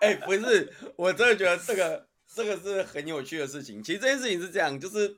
[0.00, 3.82] 哎、欸，不是，我真的觉得这个这个是很有趣的事情。
[3.82, 5.16] 其实这件事情是这样，就是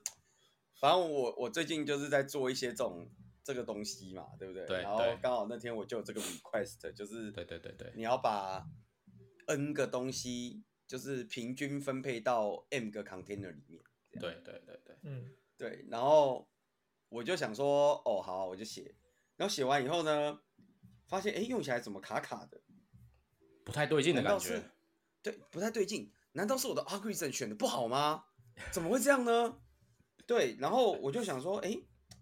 [0.80, 3.10] 反正我我最近就是在做一些这种
[3.42, 4.64] 这个东西嘛，对不对？
[4.66, 4.82] 对。
[4.82, 8.64] 然后刚好那天我就有这个 request，就是对对对对，你要把
[9.46, 13.82] n 个东西就是平均分配到 m 个 container 里面。
[14.20, 15.34] 对对对对，嗯。
[15.56, 16.48] 对，然后
[17.08, 18.94] 我就想说，哦，好，我就写。
[19.34, 20.38] 然后写完以后呢，
[21.08, 22.60] 发现哎，用起来怎么卡卡的，
[23.64, 24.62] 不太对劲的感觉。
[25.20, 26.12] 对，不太对劲。
[26.32, 28.24] 难道是我的 algorithm 选的不好吗？
[28.70, 29.58] 怎么会这样呢？
[30.26, 31.76] 对，然后我就想说，哎，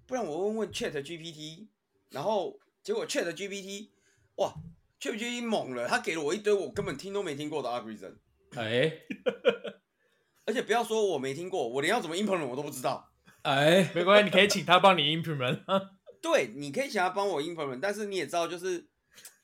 [0.07, 1.69] 不然我问问 Chat GPT。
[2.11, 3.91] 然后结果 Chat GPT，
[4.37, 4.55] 哇
[5.01, 8.15] ，Chat GPT 猛了，他给了我一堆我根本听都没听过的 algorithm。
[8.55, 8.93] 哎，
[10.47, 13.11] 而且不要说我没听过，我连要怎么 implement 我都不知道。
[13.43, 15.65] 哎，没关系，你可以请他帮你 implement。
[16.23, 18.89] 对，你可以请他帮我 implement，但是你也知道，就是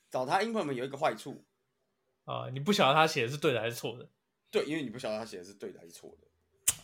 [0.09, 1.43] 找他 implement 有一个坏处
[2.23, 4.09] 啊，你不晓得他写的是对的还是错的。
[4.53, 6.27] 对，因为你不晓得他写的是对的还是错的。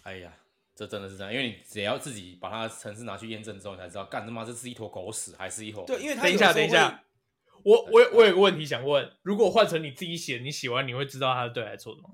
[0.02, 0.34] 哎呀，
[0.76, 5.86] 这真的是这样，因为你只要自己把他的程式拿去验证之后，你才知道，干他妈这是一坨狗屎还是一坨。
[5.86, 7.04] 对，因为他等一下，等一下，
[7.64, 12.10] 我我我有个问题想问，如果换成你自己写，你写完你会知道他是对还是错的吗？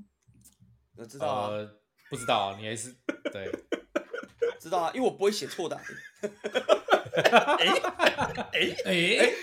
[0.98, 2.94] 我知道啊，呃，不知道啊，你还是
[3.32, 3.50] 对。
[4.60, 5.76] 知道啊，因为我不会写错的。
[5.76, 7.68] 哎
[8.52, 9.34] 哎哎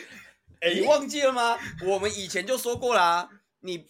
[0.61, 1.57] 哎，你忘记了吗？
[1.87, 3.29] 我们以前就说过啦，
[3.61, 3.87] 你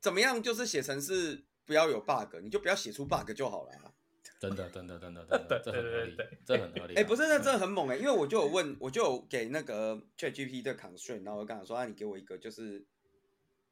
[0.00, 3.94] 怎么样就是写程式不要有 bug，你就不要写出 bug 就好了。
[4.40, 6.94] 真的，真的，真的，真的，这很合理，这很合理。
[6.96, 12.84] 哎，不是，那真的很猛哎，因为我就有问，我就有给那个 ChatGPT 的 constraint，然后我跟他说啊，你给我一个就是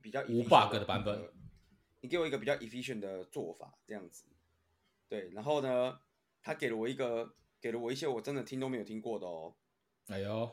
[0.01, 1.29] 比较无 bug 的版本，
[2.03, 4.27] 你给我一个比较 efficient 的做法，这样子。
[5.09, 5.99] 对，然后呢？
[6.41, 9.53] 他给了我一个，给了我一些我真的听都没有听过的哦。
[10.07, 10.49] 哎呦，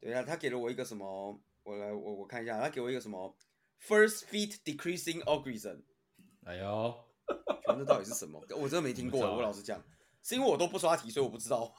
[0.00, 1.40] 对啊，他给了我一个什么？
[1.62, 3.36] 我来，我我看一下，他给我一个什么
[3.80, 5.82] ？First feet decreasing algorithm。
[6.44, 6.94] 哎呦，
[7.66, 8.40] 这到底是什么？
[8.50, 9.20] 我真的没听过。
[9.20, 9.82] 我老实讲，
[10.22, 11.72] 是因为我都不刷题，所以我不知道。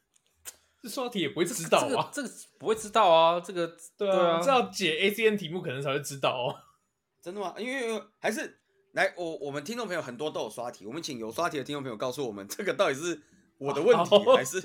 [0.82, 6.54] 这刷题也不会知道啊，这个不会知道啊，这个对啊，这要解 ACN 题目可能才会知道哦。
[7.20, 7.54] 真的吗？
[7.58, 8.60] 因为还是。
[8.92, 13.20] 来，我我们听众朋友很多都有刷题，我们请有刷题的听众朋友告诉我们，这个到底是
[13.58, 14.58] 我的问题，还是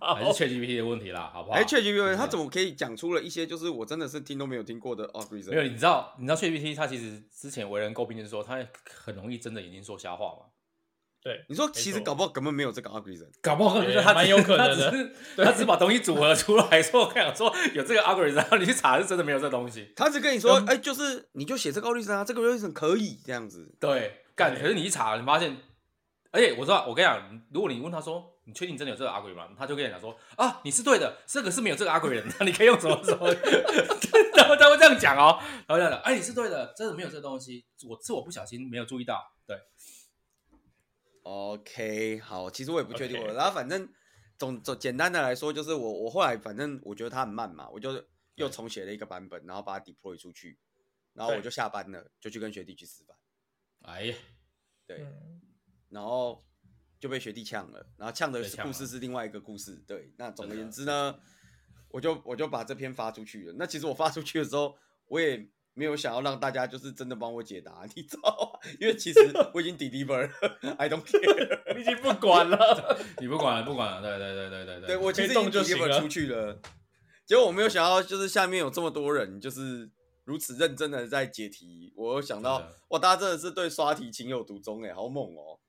[0.00, 1.56] 还是 ChatGPT 的问题啦，好不好？
[1.56, 5.50] 哎，ChatGPT 他怎么可以讲出了一些就是我真的是听都没有听过的 algorithm？
[5.50, 8.58] 没有，你知道你知道 ChatGPT 他其实之前为人诟病就是说它
[8.88, 10.46] 很容易睁着眼睛说瞎话嘛。
[11.22, 15.12] 对，你说其实搞不好根本没有这个 algorithm，搞不好可能他蛮有可能的，
[15.44, 19.92] 他只是把东西组合出来，说我跟你说有这个 algorithm，然后你去查是真的没有这东西。
[19.94, 23.70] 他只跟你说，哎，就是你就写这个 algorithm 啊，这个 algorithm 可以这样子。
[23.78, 25.58] 对，干，可是你一查，你发现，
[26.30, 29.54] 而且我知道，我跟你讲，如果你问他说，你确定真的有这个 algorithm 吗？
[29.58, 33.28] 他就跟你讲说，啊，你是对的，这个是没有这个 algorithm， 那你可以用什么什么，
[34.36, 39.56] 然 后他会这样讲哦，然后这样讲，哎，你是对的，真的没有这个东西，我是我不小心没有注意到，对。
[41.22, 43.34] OK，好，其实我也不确定我，Okay.
[43.34, 43.86] 然后反正
[44.38, 48.02] 总总简单的来说，就是我我后来反正我觉得他很慢嘛，我就
[48.36, 50.58] 又重写了一个版本，然后把它 deploy 出去，
[51.12, 53.14] 然后我就下班了，就去跟学弟去吃饭。
[53.82, 54.16] 哎呀，
[54.86, 55.06] 对，
[55.90, 56.42] 然后
[57.00, 59.82] 就被学弟呛了，然后呛的故事是另外一个故事。
[59.86, 61.16] 对，那总而言之呢，
[61.88, 63.54] 我就我就把这篇发出去了。
[63.58, 65.48] 那其实我发出去的时候，我也。
[65.72, 68.70] 没有想要让大家就是真的帮我解答，你知道吗？
[68.80, 69.20] 因为其实
[69.54, 72.58] 我已经 deliver 了，I don't care， 你已经不管了，
[73.20, 76.60] 你不管了，不管了，对对对对对对，对我其实已经 deliver 出去了。
[77.24, 79.88] 结果我没有想到，就是下面有这么多人，就是
[80.24, 81.94] 如此认真的在解题。
[81.96, 85.60] 我有想到，的哇，大家真的是对刷题情有独钟，哎，好猛哦！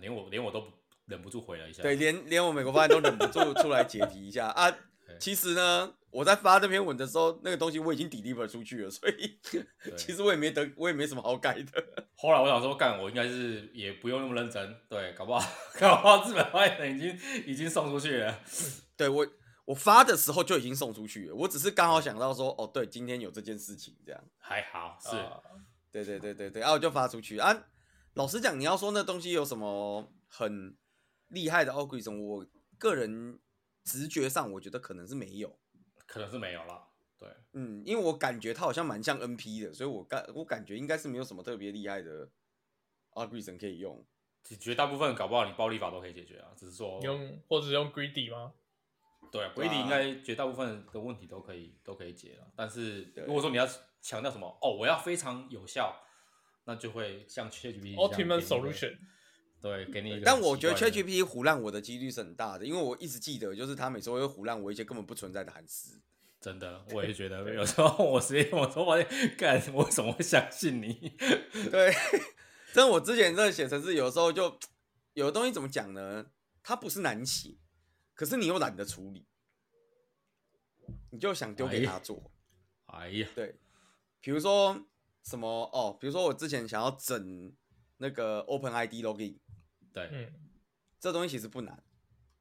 [0.00, 0.64] 连我连我都
[1.06, 4.74] 忍不住回了一下，对，连连我美国发言都忍不住出来解题一下啊。
[5.18, 9.38] 其实呢，我在发这篇文的时候，那个东西我已经 deliver 出去了，所以
[9.96, 11.84] 其实我也没得，我也没什么好改的。
[12.14, 15.40] 后来我想说，干，我应该是也不用那么认真，对，搞不好，
[15.80, 18.38] 搞不好日本发言人已经已经送出去了。
[18.98, 19.26] 对我，
[19.64, 25.16] 我发的时候就已经送出去了，我只是刚好想到说，哦，对，今天有这件事情，这样还好，是，
[25.90, 27.64] 对对对对对，然后我就发出去啊。
[28.18, 30.76] 老实讲，你要说那东西有什么很
[31.28, 33.38] 厉害的 algorithm，我个人。
[33.84, 35.58] 直觉上，我觉得可能是没有，
[36.04, 36.88] 可能是没有了。
[37.16, 42.28] 对，嗯，因为我感觉它好像蛮像 NP 的，所以我感我感觉应该是没有什么特别厉害的
[43.12, 44.04] algorithm 可以用。
[44.60, 48.52] 绝大部分搞不好你暴力法都可以解决啊，只是说用或者用 greedy 吗？
[49.32, 52.52] 对啊，，greedy 应该绝大部分的问题都可以都可以解了。
[52.54, 53.66] 但是如果说你要
[54.02, 55.98] 强调什么哦，我要非常有效，
[56.68, 58.98] 那就会像 ChatGPT Ultimate Solution，
[59.58, 60.22] 对，给你一个。
[60.22, 65.98] 但我觉得 ChatGPT 唬烂我的几率是很大的，因为我一直记得，就是他每次会唬烂我一些根本不存在的函式。
[66.42, 69.02] 真的，我也觉得有时候我直接我说我
[69.38, 71.16] 干，我怎么会相信你？
[71.72, 71.90] 对，
[72.74, 74.58] 真我之前在写程式，有时候就
[75.14, 76.26] 有的东西怎么讲呢？
[76.62, 77.56] 它不是难写，
[78.12, 79.26] 可是你又懒得处理，
[81.12, 82.30] 你就想丢给他做。
[82.88, 83.56] 哎呀，对，
[84.20, 84.86] 比如说
[85.28, 87.52] 什么哦，比如说我之前想要整
[87.98, 89.36] 那个 OpenID Login，
[89.92, 90.32] 对，嗯，
[90.98, 91.84] 这东西其实不难。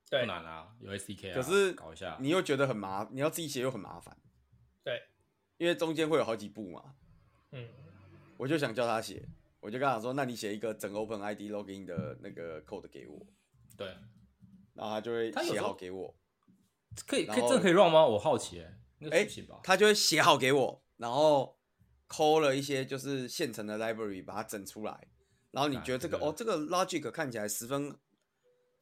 [0.10, 1.36] 对，不难啊，有 SDK 啊。
[1.36, 4.18] 可是搞一下，你又觉得很麻，你要自己写又很麻烦。
[4.86, 5.04] 对，
[5.58, 6.96] 因为中间会有好几步嘛。
[7.52, 7.68] 嗯，
[8.38, 9.28] 我就想叫他写，
[9.60, 13.20] 我就跟他说：“那你写一个整 OpenID Login 的那个 code 给我。”
[13.76, 13.88] 对，
[14.74, 16.16] 然后他就会写好给我。
[17.06, 18.06] 可以，可以，这可以 run 吗？
[18.06, 18.80] 我好奇哎。
[19.12, 19.28] 哎，
[19.62, 21.57] 他就会写好给我，然后
[22.08, 25.08] 抠了一些就是现成的 library 把它整出来。
[25.52, 27.96] 然后你觉得这个哦，这个 logic 看起来十分。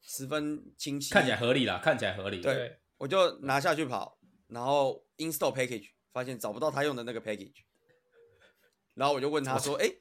[0.08, 2.40] 十分清晰，看起来合理啦，看起来合理。
[2.40, 7.64] 对，我就拿下去跑，然后 install package，发现找不到他用的那个 package，
[8.94, 9.92] 然后我就问他说：“哎，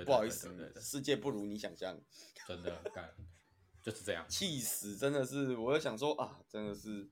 [0.06, 2.00] 不好意思，世界不如你想象，
[2.48, 3.10] 真的干
[3.82, 4.96] 就是这样，气死！
[4.96, 7.10] 真的是，我就想说啊，真的是，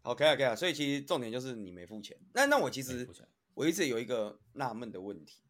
[0.00, 0.56] 好，可以啊，可以啊。
[0.56, 2.16] 所以其实重点就是你没付钱。
[2.32, 3.06] 那那我其实
[3.52, 5.42] 我一直有一个纳闷的问题，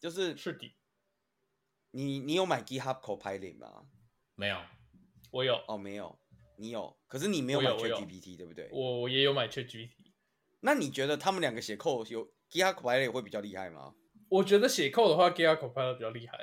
[0.00, 0.74] 就是是的，
[1.92, 3.86] 你你有买 GitHub Copilot 吗？
[4.34, 4.56] 没有，
[5.30, 6.18] 我有哦，没有，
[6.62, 8.68] 你有，可是你没有买 ChatGPT 对不对？
[8.70, 9.90] 我我也有买 ChatGPT。
[10.60, 13.94] 那你觉得他们两个写 code 有 GitHub Copilot 会比较厉害吗？
[14.28, 16.38] 我觉得写 code 的话，GitHub Copilot 比较厉害，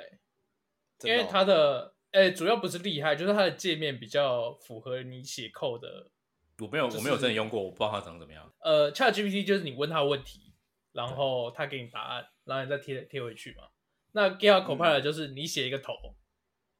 [1.04, 6.10] 因为它的诶主要不是厉害，就是它的界面比较符合你写 code 的。
[6.58, 8.52] 我没有，我没有真的用过，我不知道它长怎么样。
[8.60, 10.52] 呃，ChatGPT 就是你问他问题，
[10.92, 13.64] 然后他给你答案，然后你再贴贴回去嘛。
[14.12, 15.94] 那 GitHub Copilot 就是你写一个头，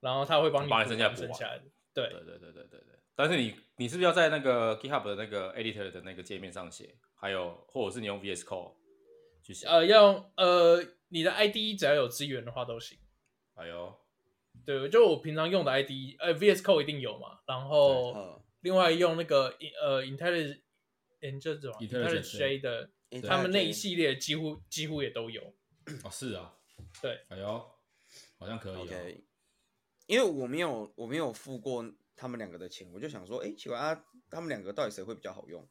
[0.00, 1.64] 然后他会帮你把你剩下补下来的。
[1.94, 2.99] 对对对对对对对。
[3.22, 6.94] 但是你你是不是要在那个 GitHub 的那个 Editor 的那个界面上写？
[7.14, 8.72] 还有，或者是你用 VS Code
[9.42, 9.66] 去写？
[9.66, 10.84] 呃，要用呃。
[11.12, 12.96] 你的 IDE 只要有资源的话都行。
[13.54, 13.92] 哎呦，
[14.64, 17.40] 对，就我平常用的 IDE，呃，VS Code 一定有嘛。
[17.48, 19.52] 然后另外用那个
[19.82, 20.60] 呃，IntelliJ，
[21.40, 22.88] 这种 IntelliJ 的，
[23.26, 25.42] 他们那一系列几乎几乎也都有。
[26.04, 26.54] 哦，是啊。
[27.02, 27.18] 对。
[27.28, 27.70] 哎呦，
[28.38, 28.76] 好像可以。
[28.76, 29.24] OK。
[30.06, 31.84] 因为我没有我没有付过
[32.20, 33.98] 他们两个的钱，我就想说，哎，奇怪啊，
[34.30, 35.66] 他们两个到底谁会比较好用？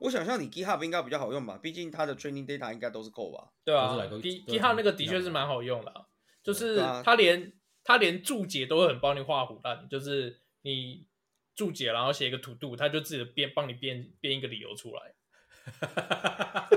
[0.00, 3.52] 我想象你 GitHub 应该比较好用吧，毕竟它的 training data 应该都是 code 吧？
[3.64, 6.06] 对啊，GitHub 那个的确是蛮好用的，啊，
[6.42, 7.52] 就是它连
[7.84, 11.06] 它连注解都会很帮你画虎烂，就是你
[11.54, 15.14] 注解然后写一个 to do，它就自己编帮你编编一个理由出来。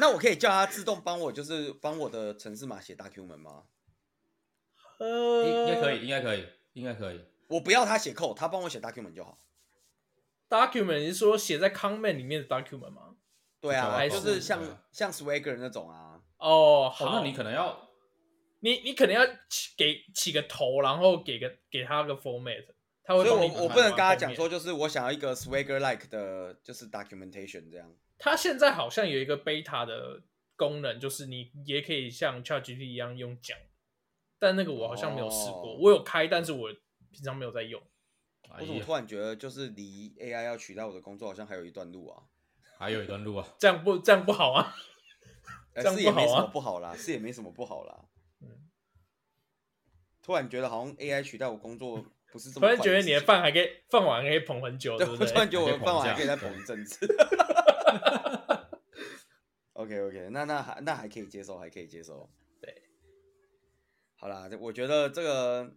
[0.00, 3.62] 那我可以叫它自动帮我，就是帮我的城市码写 document 吗？
[4.98, 7.20] 呃，应该可以，应该可以，应该可以。
[7.50, 9.38] 我不要他写 code，他帮我写 document 就好。
[10.48, 13.16] document 你是说写在 comment 里面的 document 吗？
[13.60, 16.20] 对啊，还就是像像 Swagger 那种啊。
[16.38, 17.90] 哦，好，那你可能要，
[18.60, 22.64] 你你可能要起给起个头，然后给个给他个 format，
[23.02, 23.24] 他会。
[23.24, 27.94] 所以我我不能跟他讲说，就是我想要一个 Swagger like 的，就是 documentation 这样。
[28.18, 30.22] 他现在好像有一个 beta 的
[30.56, 33.58] 功能，就是你也可以像 ChatGPT 一样用讲，
[34.38, 36.70] 但那个我好像没有试过，哦、我有开，但是我
[37.10, 37.80] 平常没有在用。
[38.58, 42.22] 我怎么突然觉得，就是离 AI 要取代我的工作，好像还有一段路啊？
[42.78, 43.46] 还有一段路啊？
[43.58, 44.74] 这样不这样不好啊？
[45.74, 48.06] 这样也没什么不好啦，是也没什么不好啦。
[48.40, 48.68] 嗯，
[50.22, 52.66] 突然觉得好像 AI 取代我工作不是这么。
[52.66, 55.26] 突然觉得你的饭还可以饭碗还可以捧很久，对不对？
[55.28, 57.06] 突然觉得我的饭碗还可以再捧一阵子。
[59.74, 62.28] OK OK， 那那还那还可以接受，还可以接受。
[62.60, 62.82] 对，
[64.16, 65.72] 好啦，我觉得这个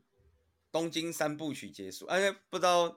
[0.73, 2.89] 东京三部曲结束，哎，不知道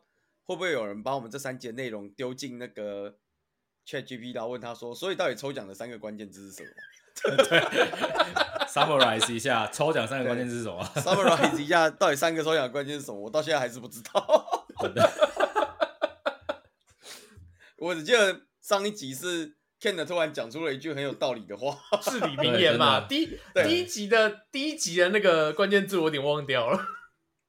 [0.43, 3.19] 会不会有人把我们这三节内容丢进那个。
[3.89, 6.71] ChatGPT 然后问他说：“所以到底抽奖的三个关键字是什么？”
[7.49, 7.61] 对
[8.67, 13.21] ，Summarize 一下抽奖三个关键字是什么？Summarize 一下到底三个抽奖关键是什么？
[13.21, 14.67] 我到现在还是不知道。
[17.79, 23.07] 我只记得上一集是 Ken 突然讲出了一句很有道理的话， 至理名言嘛。
[23.07, 26.96] 第一第一集的第一集的那个关键字我有点忘掉了。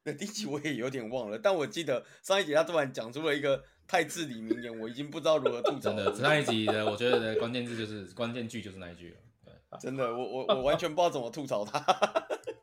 [0.07, 3.61] 对，第一集我也有点忘了，但我记得上一集他突然讲出了一个。
[3.89, 5.93] 太至理名言，我已经不知道如何吐槽。
[5.93, 9.17] 真的，上一集的我觉得的关键字就是关键句就是那一句了。
[9.45, 11.79] 对， 真的，我我我完全不知道怎么吐槽他。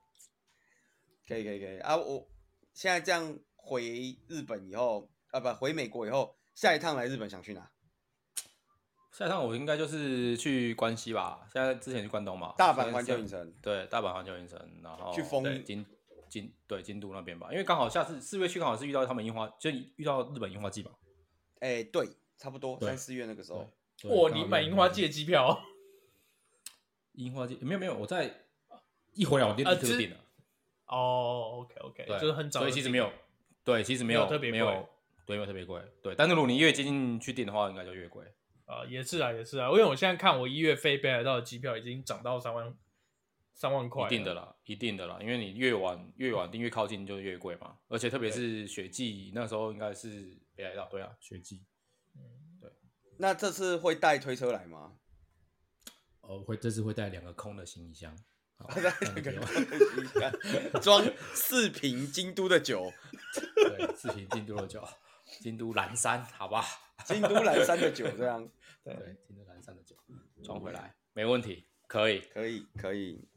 [1.27, 1.97] 可以可以可以啊！
[1.97, 2.29] 我
[2.75, 7.71] 现在这样回日本以后啊，不回美国以后，下一趟来日本想去哪？
[9.11, 11.49] 下一趟我应该就是去关西吧。
[11.51, 13.51] 现在之前去关东嘛，大阪环球影城。
[13.63, 15.87] 对，大阪环球影城，然后去丰京
[16.35, 20.91] 京对京都那边吧，因为刚好下次四月去刚好是遇到他们樱花，就遇到日本樱花季吧。
[21.61, 23.71] 哎、欸，对，差不多三四月那个时候。
[24.05, 25.63] 哇，你买樱花季的机票？
[27.13, 28.49] 樱花季没有没有，我在
[29.13, 30.17] 一回来我就立刻订了。
[30.87, 33.13] 哦，OK OK，就是很早，所以其实没有，
[33.63, 34.89] 对，其实没有特别贵，没有，
[35.25, 36.15] 对，没有特别贵，对。
[36.17, 38.25] 但是如果你越接近去订的话，应该就越贵。
[38.67, 42.75] 啊，也是啊，也是啊，因为我现在看我一月飞北海道的机票已经涨到三万，
[43.55, 44.07] 三万块。
[44.07, 50.39] 一定的啦，一定的啦，因为你越晚越晚订越靠近就越贵嘛，而且特别是雪季那时候应该是。
[50.57, 51.65] 北海道对啊，雪季，
[52.15, 52.23] 嗯，
[52.61, 52.71] 对。
[53.19, 54.93] 那这次会带推车来吗？
[56.21, 58.17] 哦，会，这次会带两个空的行李箱，
[58.73, 62.89] 带两个空的行李箱，装四瓶京都的酒。
[63.57, 64.81] 对，四瓶京都的酒，
[65.41, 66.65] 京都蓝山，好吧？
[67.05, 68.49] 京都蓝山的酒，这样。
[68.85, 69.97] 对，对京都蓝山的酒
[70.45, 73.29] 装回来，没问题，可以，可以，可以。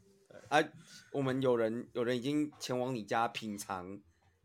[0.50, 0.68] 对啊，
[1.12, 3.98] 我们有人，有人已经前往你家品尝。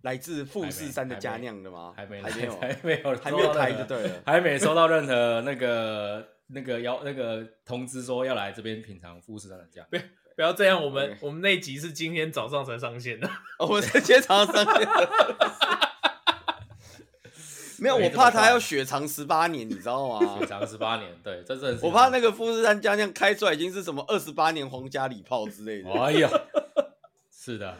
[0.03, 1.93] 来自富士山的佳酿的吗？
[1.95, 9.87] 还没，还没有，还没有，还没有开就对了，还没收到任何那个那个要那个通知说要来这边品尝富士山的佳酿。
[9.89, 10.01] 不要
[10.35, 13.29] 不要这样，我们我们那集是今天早上才上线的，
[13.59, 15.79] 我们今天早上上线的。
[17.83, 20.39] 没有，我怕他要雪藏十八年，你知道吗？
[20.39, 25.91] 雪藏十八年，对，这是我怕那个富士山家将开出来已经是什么二十八年皇家礼炮之类的。
[25.91, 26.29] 哎呀，
[27.29, 27.77] 是的。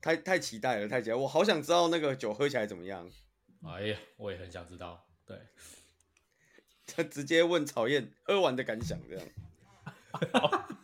[0.00, 1.14] 太太期待了，太期待！
[1.14, 3.06] 我好想知道那个酒喝起来怎么样。
[3.66, 5.04] 哎呀，我也很想知道。
[5.26, 5.36] 对，
[6.86, 9.26] 他直接问曹燕喝完的感想，这样。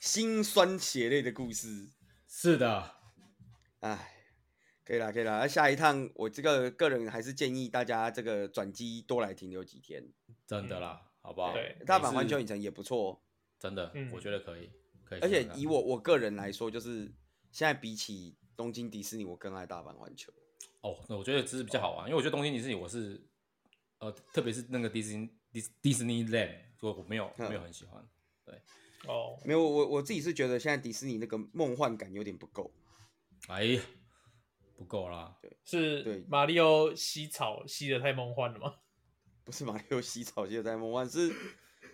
[0.00, 1.90] 心酸血泪的故事。
[2.26, 2.96] 是的。
[3.78, 4.17] 哎，
[4.88, 5.40] 可以啦，可以啦。
[5.40, 10.02] 那下一趟，我这个个人还是建议大家这个转机多来停留几天。
[10.46, 11.52] 真的啦，好不好？
[11.52, 13.22] 对，大阪环球影城也不错。
[13.58, 14.70] 真的，我觉得可以，
[15.04, 15.20] 可以。
[15.20, 17.12] 而且以我我个人来说，就是。
[17.50, 20.30] 现在比起东京迪士尼，我更爱大阪环球。
[20.82, 23.18] 哦，那我觉得这是比较好玩，因为我觉得东京迪士尼我是，
[24.00, 28.06] 呃，特别是那个迪士尼迪迪士尼 land，我我没有没有很喜欢。
[28.44, 28.54] 对，
[29.06, 32.70] 哦，没有，我我自己是觉得现在迪士尼那个梦幻感有点不够。
[33.48, 33.82] 哎呀，
[34.78, 35.36] 不够啦。
[35.42, 38.76] 对，是对马里奥吸草吸的太梦幻了吗？
[39.44, 41.30] 不是马里奥吸草吸的太梦幻，是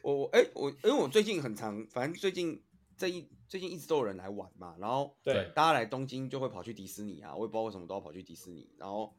[0.02, 2.62] 我我哎我因为我最近很常，反正最近。
[2.96, 8.72] 这一最近一直都有人来玩嘛，然后对大家来东京就会跑去迪士尼啊，我也不知道为什么都要跑去迪士尼。
[8.78, 9.12] 然后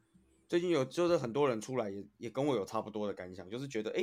[0.47, 4.01] 最近有就是很多人出来也也跟我有差不多的感想，就是觉得哎，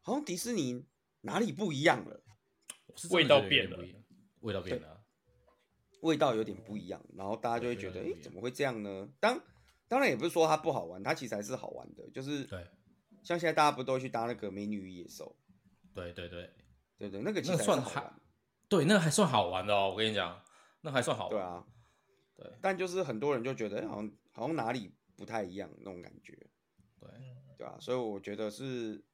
[0.00, 0.86] 好像迪士尼
[1.22, 2.22] 哪里不一样了，
[3.10, 3.84] 味道变了，
[4.42, 5.03] 味道变了，
[6.04, 7.02] 味道有点不一样。
[7.16, 9.08] 然后大家就会觉得哎，怎么会这样呢？
[9.18, 9.40] 当
[9.88, 12.66] 当然也不是说它不好玩，它其实还是好玩的，就是对，
[13.22, 15.36] 像现在大家不都去搭那个美女与野兽？
[15.94, 16.50] 对对对
[16.98, 18.20] 对对，那个其实算好玩。
[18.68, 20.42] 对，那个还算好玩的哦，我跟你讲，
[20.80, 21.30] 那还算好玩。
[21.30, 21.64] 对啊，
[22.34, 26.32] 对，但就是很多人就觉得好像好像哪里不太一样那种感觉。
[26.98, 27.08] 对，
[27.58, 29.04] 对啊，所以我觉得是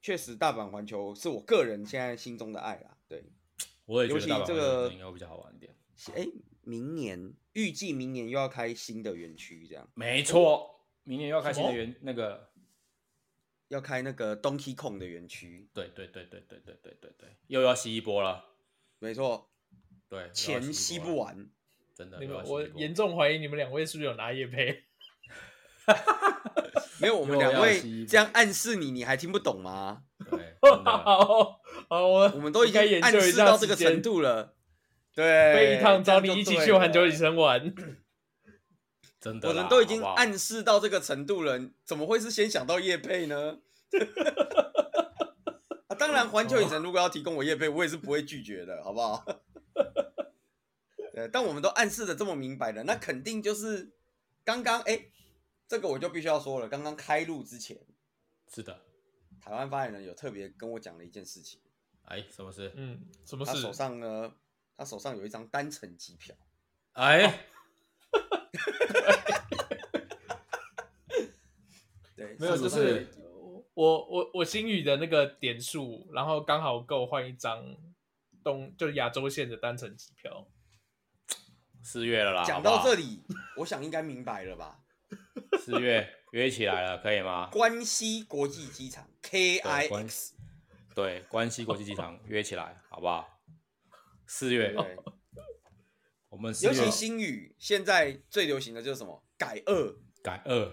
[0.00, 2.96] 确实大阪环球是我个人现在心中的爱啦。
[3.06, 3.22] 对，
[3.84, 5.76] 我也觉得这个应该会比较好玩一点。
[6.14, 6.26] 哎，
[6.62, 9.88] 明年预计明年又要开新的园区，这样。
[9.94, 12.48] 没错，明年又要开新的园那个。
[13.70, 18.44] 要开那个 Donkey Kong 的园区，对对对对对对对对对，又要吸一波了，
[18.98, 19.48] 没错，
[20.08, 21.48] 对，钱吸不完，
[21.94, 22.18] 真的。
[22.18, 24.82] 你们，我严重怀疑你们两位是不是有拿叶配？
[27.00, 30.02] 没有，我们 两位这样暗示你，你还听不懂吗？
[30.28, 34.56] 对， 好，好，我我们都已经暗示到这个程度了，
[35.20, 37.74] 对，飞一趟找你一起去环球影城玩。
[39.20, 43.58] 真的，我们都已经暗示到这个程度了，好好怎么会是先想到叶配呢？
[45.88, 49.22] 啊，当然，环球影城如果要提供我叶配，我也是不会拒绝的，好不好？
[51.12, 53.92] 对，但我们都暗示的这么明白了，那肯定就是
[54.42, 55.10] 刚刚哎，
[55.68, 57.76] 这个我就必须要说了，刚刚开录之前，
[58.50, 58.80] 是的，
[59.38, 61.60] 台湾发言人有特别跟我讲了一件事情，
[62.04, 62.72] 哎，什么事？
[62.74, 63.52] 嗯，什么事？
[63.52, 64.32] 他手上呢？
[64.80, 66.34] 他手上有一张单程机票，
[66.92, 67.26] 哎。
[67.26, 67.32] 哦
[72.16, 73.06] 对，没有，就是
[73.74, 77.76] 我我我星宇的那个点数，然后刚好够换一张
[78.42, 80.48] 东，就是亚洲线的单程机票。
[81.82, 83.22] 四月了啦，讲到这里，
[83.58, 84.80] 我想应该明白了吧？
[85.60, 87.50] 四月约起来了，可以吗？
[87.52, 90.30] 关西国际机场 KIX，
[90.94, 93.39] 对，关西国际机场约起来，好不好？
[94.30, 94.72] 四月。
[94.72, 94.96] 对
[96.30, 100.72] 我们尤其星宇现在最流行的就是什么改二改二，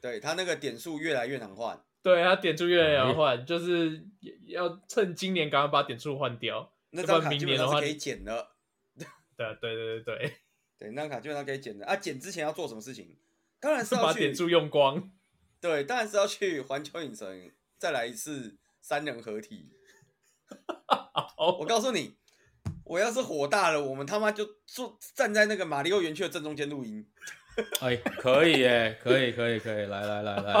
[0.00, 4.02] 对他那个点数越来越难换，对他点数越来越难换，就是
[4.46, 8.52] 要趁今年赶快把点数换掉，那张卡基本上是可以减的。
[9.36, 10.32] 对对对对对
[10.78, 11.94] 对，那张卡基本上可以减的啊！
[11.94, 13.18] 减之前要做什么事情？
[13.60, 15.12] 当然是要 去把点数用光。
[15.60, 19.70] 对，当然是要去环球影城再来一次三人合体。
[21.36, 22.16] 我告诉你。
[22.86, 27.04] 我要是火大了，我们他妈就坐站在那个马里奥园区的正中间录音。
[27.80, 30.52] 哎，可以哎，可以，可以，可以，来来来来来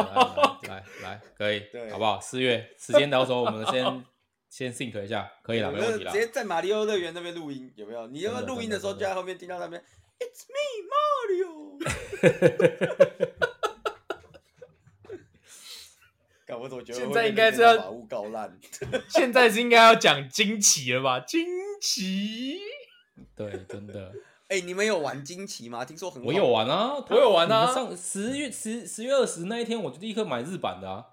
[0.62, 2.18] 来来，可以，对，好不好？
[2.20, 4.04] 四月时间到时候，我们先
[4.48, 6.10] 先 think 一下，可以了，没问题了。
[6.12, 8.06] 直接在马里奥乐园那边录音，有没有？
[8.08, 9.80] 你要不要录音的时候就在后面听到那边
[10.18, 11.78] ？It's me, Mario。
[16.74, 18.58] 我觉得现在应该是要把物搞烂，
[19.08, 21.20] 现在是应该要讲惊奇了吧？
[21.20, 21.46] 惊
[21.80, 22.58] 奇，
[23.36, 24.12] 对，真的。
[24.48, 25.84] 哎、欸，你们有玩惊奇吗？
[25.84, 26.34] 听说很好玩。
[26.34, 27.66] 我有玩啊，我有玩啊。
[27.66, 31.04] 上十月十十月二十那一天，我就立刻买日版的啊。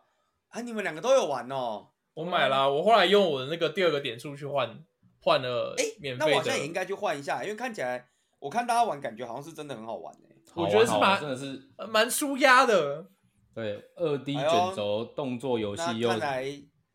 [0.50, 1.88] 啊，你们两个都有玩哦。
[2.14, 4.78] 我买了，我后来用我的那个第二个点数去换
[5.20, 5.74] 换了。
[5.80, 6.32] 哎，免费的。
[6.32, 8.06] 那我现在也应该去换一下，因为看起来
[8.38, 10.36] 我看大家玩，感觉好像是真的很好玩哎。
[10.54, 13.08] 我觉得是蛮真的是蛮舒压的。
[13.54, 16.46] 对，二 D 卷轴动作游戏又、来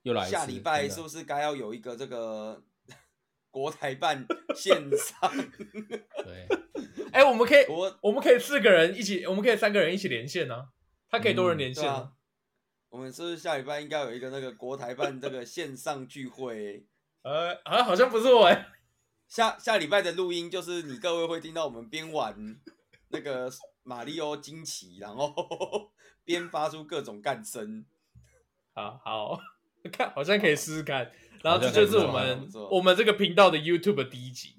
[0.03, 2.63] 又来下礼拜是不是该要有一个这个
[3.51, 5.31] 国台办线上？
[6.25, 6.47] 对，
[7.13, 10.65] 哎、欸，我们可以，我我们可以四个人一起，我们可以三个人一起连线呢、啊。
[11.11, 12.13] 他可以多人连线、嗯啊。
[12.91, 16.87] 我们是不是下礼拜应该有一个那个国台办这个线上聚会？
[17.23, 18.67] 呃，啊，好像不是我哎。
[19.29, 22.35] 下下礼拜的录音就是你各位会听到我们边玩
[23.09, 23.51] 那个
[23.89, 25.91] 马里奥惊奇，然后。
[26.29, 27.87] 边发出各种干声，
[28.75, 29.41] 好好
[29.91, 31.11] 看，好像可以试试看。
[31.43, 34.57] 然后这就是我们我们这个频道的 YouTube 第一集。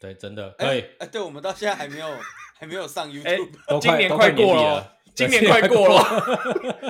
[0.00, 0.80] 对，真的可以。
[0.80, 2.08] 哎、欸，对，我们到现在还没有
[2.58, 6.02] 还没有上 YouTube，、欸、今年快过了，今年快过了，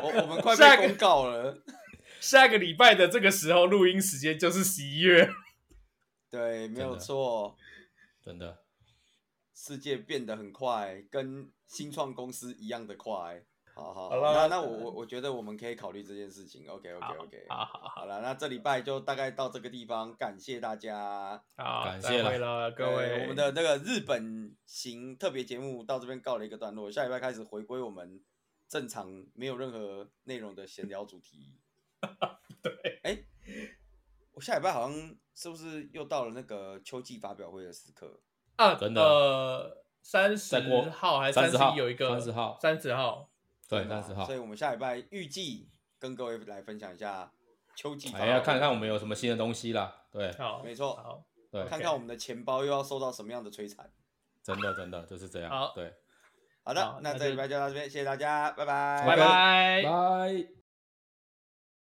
[0.02, 1.62] 我我们快被公告了。
[2.18, 5.28] 下个礼拜的这个时候录音时间就是十一月。
[6.30, 7.54] 对，没有错，
[8.24, 8.61] 真的，
[9.64, 13.40] 世界变得很快，跟新创公司一样的快。
[13.76, 16.68] 好好，好那那我我我觉得我们可以考虑这件事情。
[16.68, 23.22] OK OK OK，好好好了，那这礼拜就大概到这个地方，感谢大家，好，感谢了各位。
[23.22, 28.20] 我们的那个日本行特别节目到这边告了一个段落，下礼拜开始回归我们
[28.66, 31.56] 正常没有任何内容的闲聊主题。
[32.60, 33.26] 对，哎、欸，
[34.32, 38.20] 我下礼拜好像是不是又到了那个秋季发表会的时刻
[38.56, 38.74] 啊？
[38.74, 43.28] 真的，呃，三十号还是三十一有一个三十号，三十号。
[43.68, 44.24] 对，三十号。
[44.24, 47.32] 所以我们下礼拜预计跟各位来分享一下
[47.74, 48.12] 秋季。
[48.14, 50.04] 哎呀，看看我们有什么新的东西啦。
[50.10, 53.90] 对，好，没错，好，对，看看我们的钱包又要受到什么样的摧残。
[54.42, 55.48] 真的，真的就是这样。
[55.48, 55.94] 好，对，
[56.64, 60.61] 好的，那这礼拜就到这边，谢谢大家，拜拜，拜拜，拜。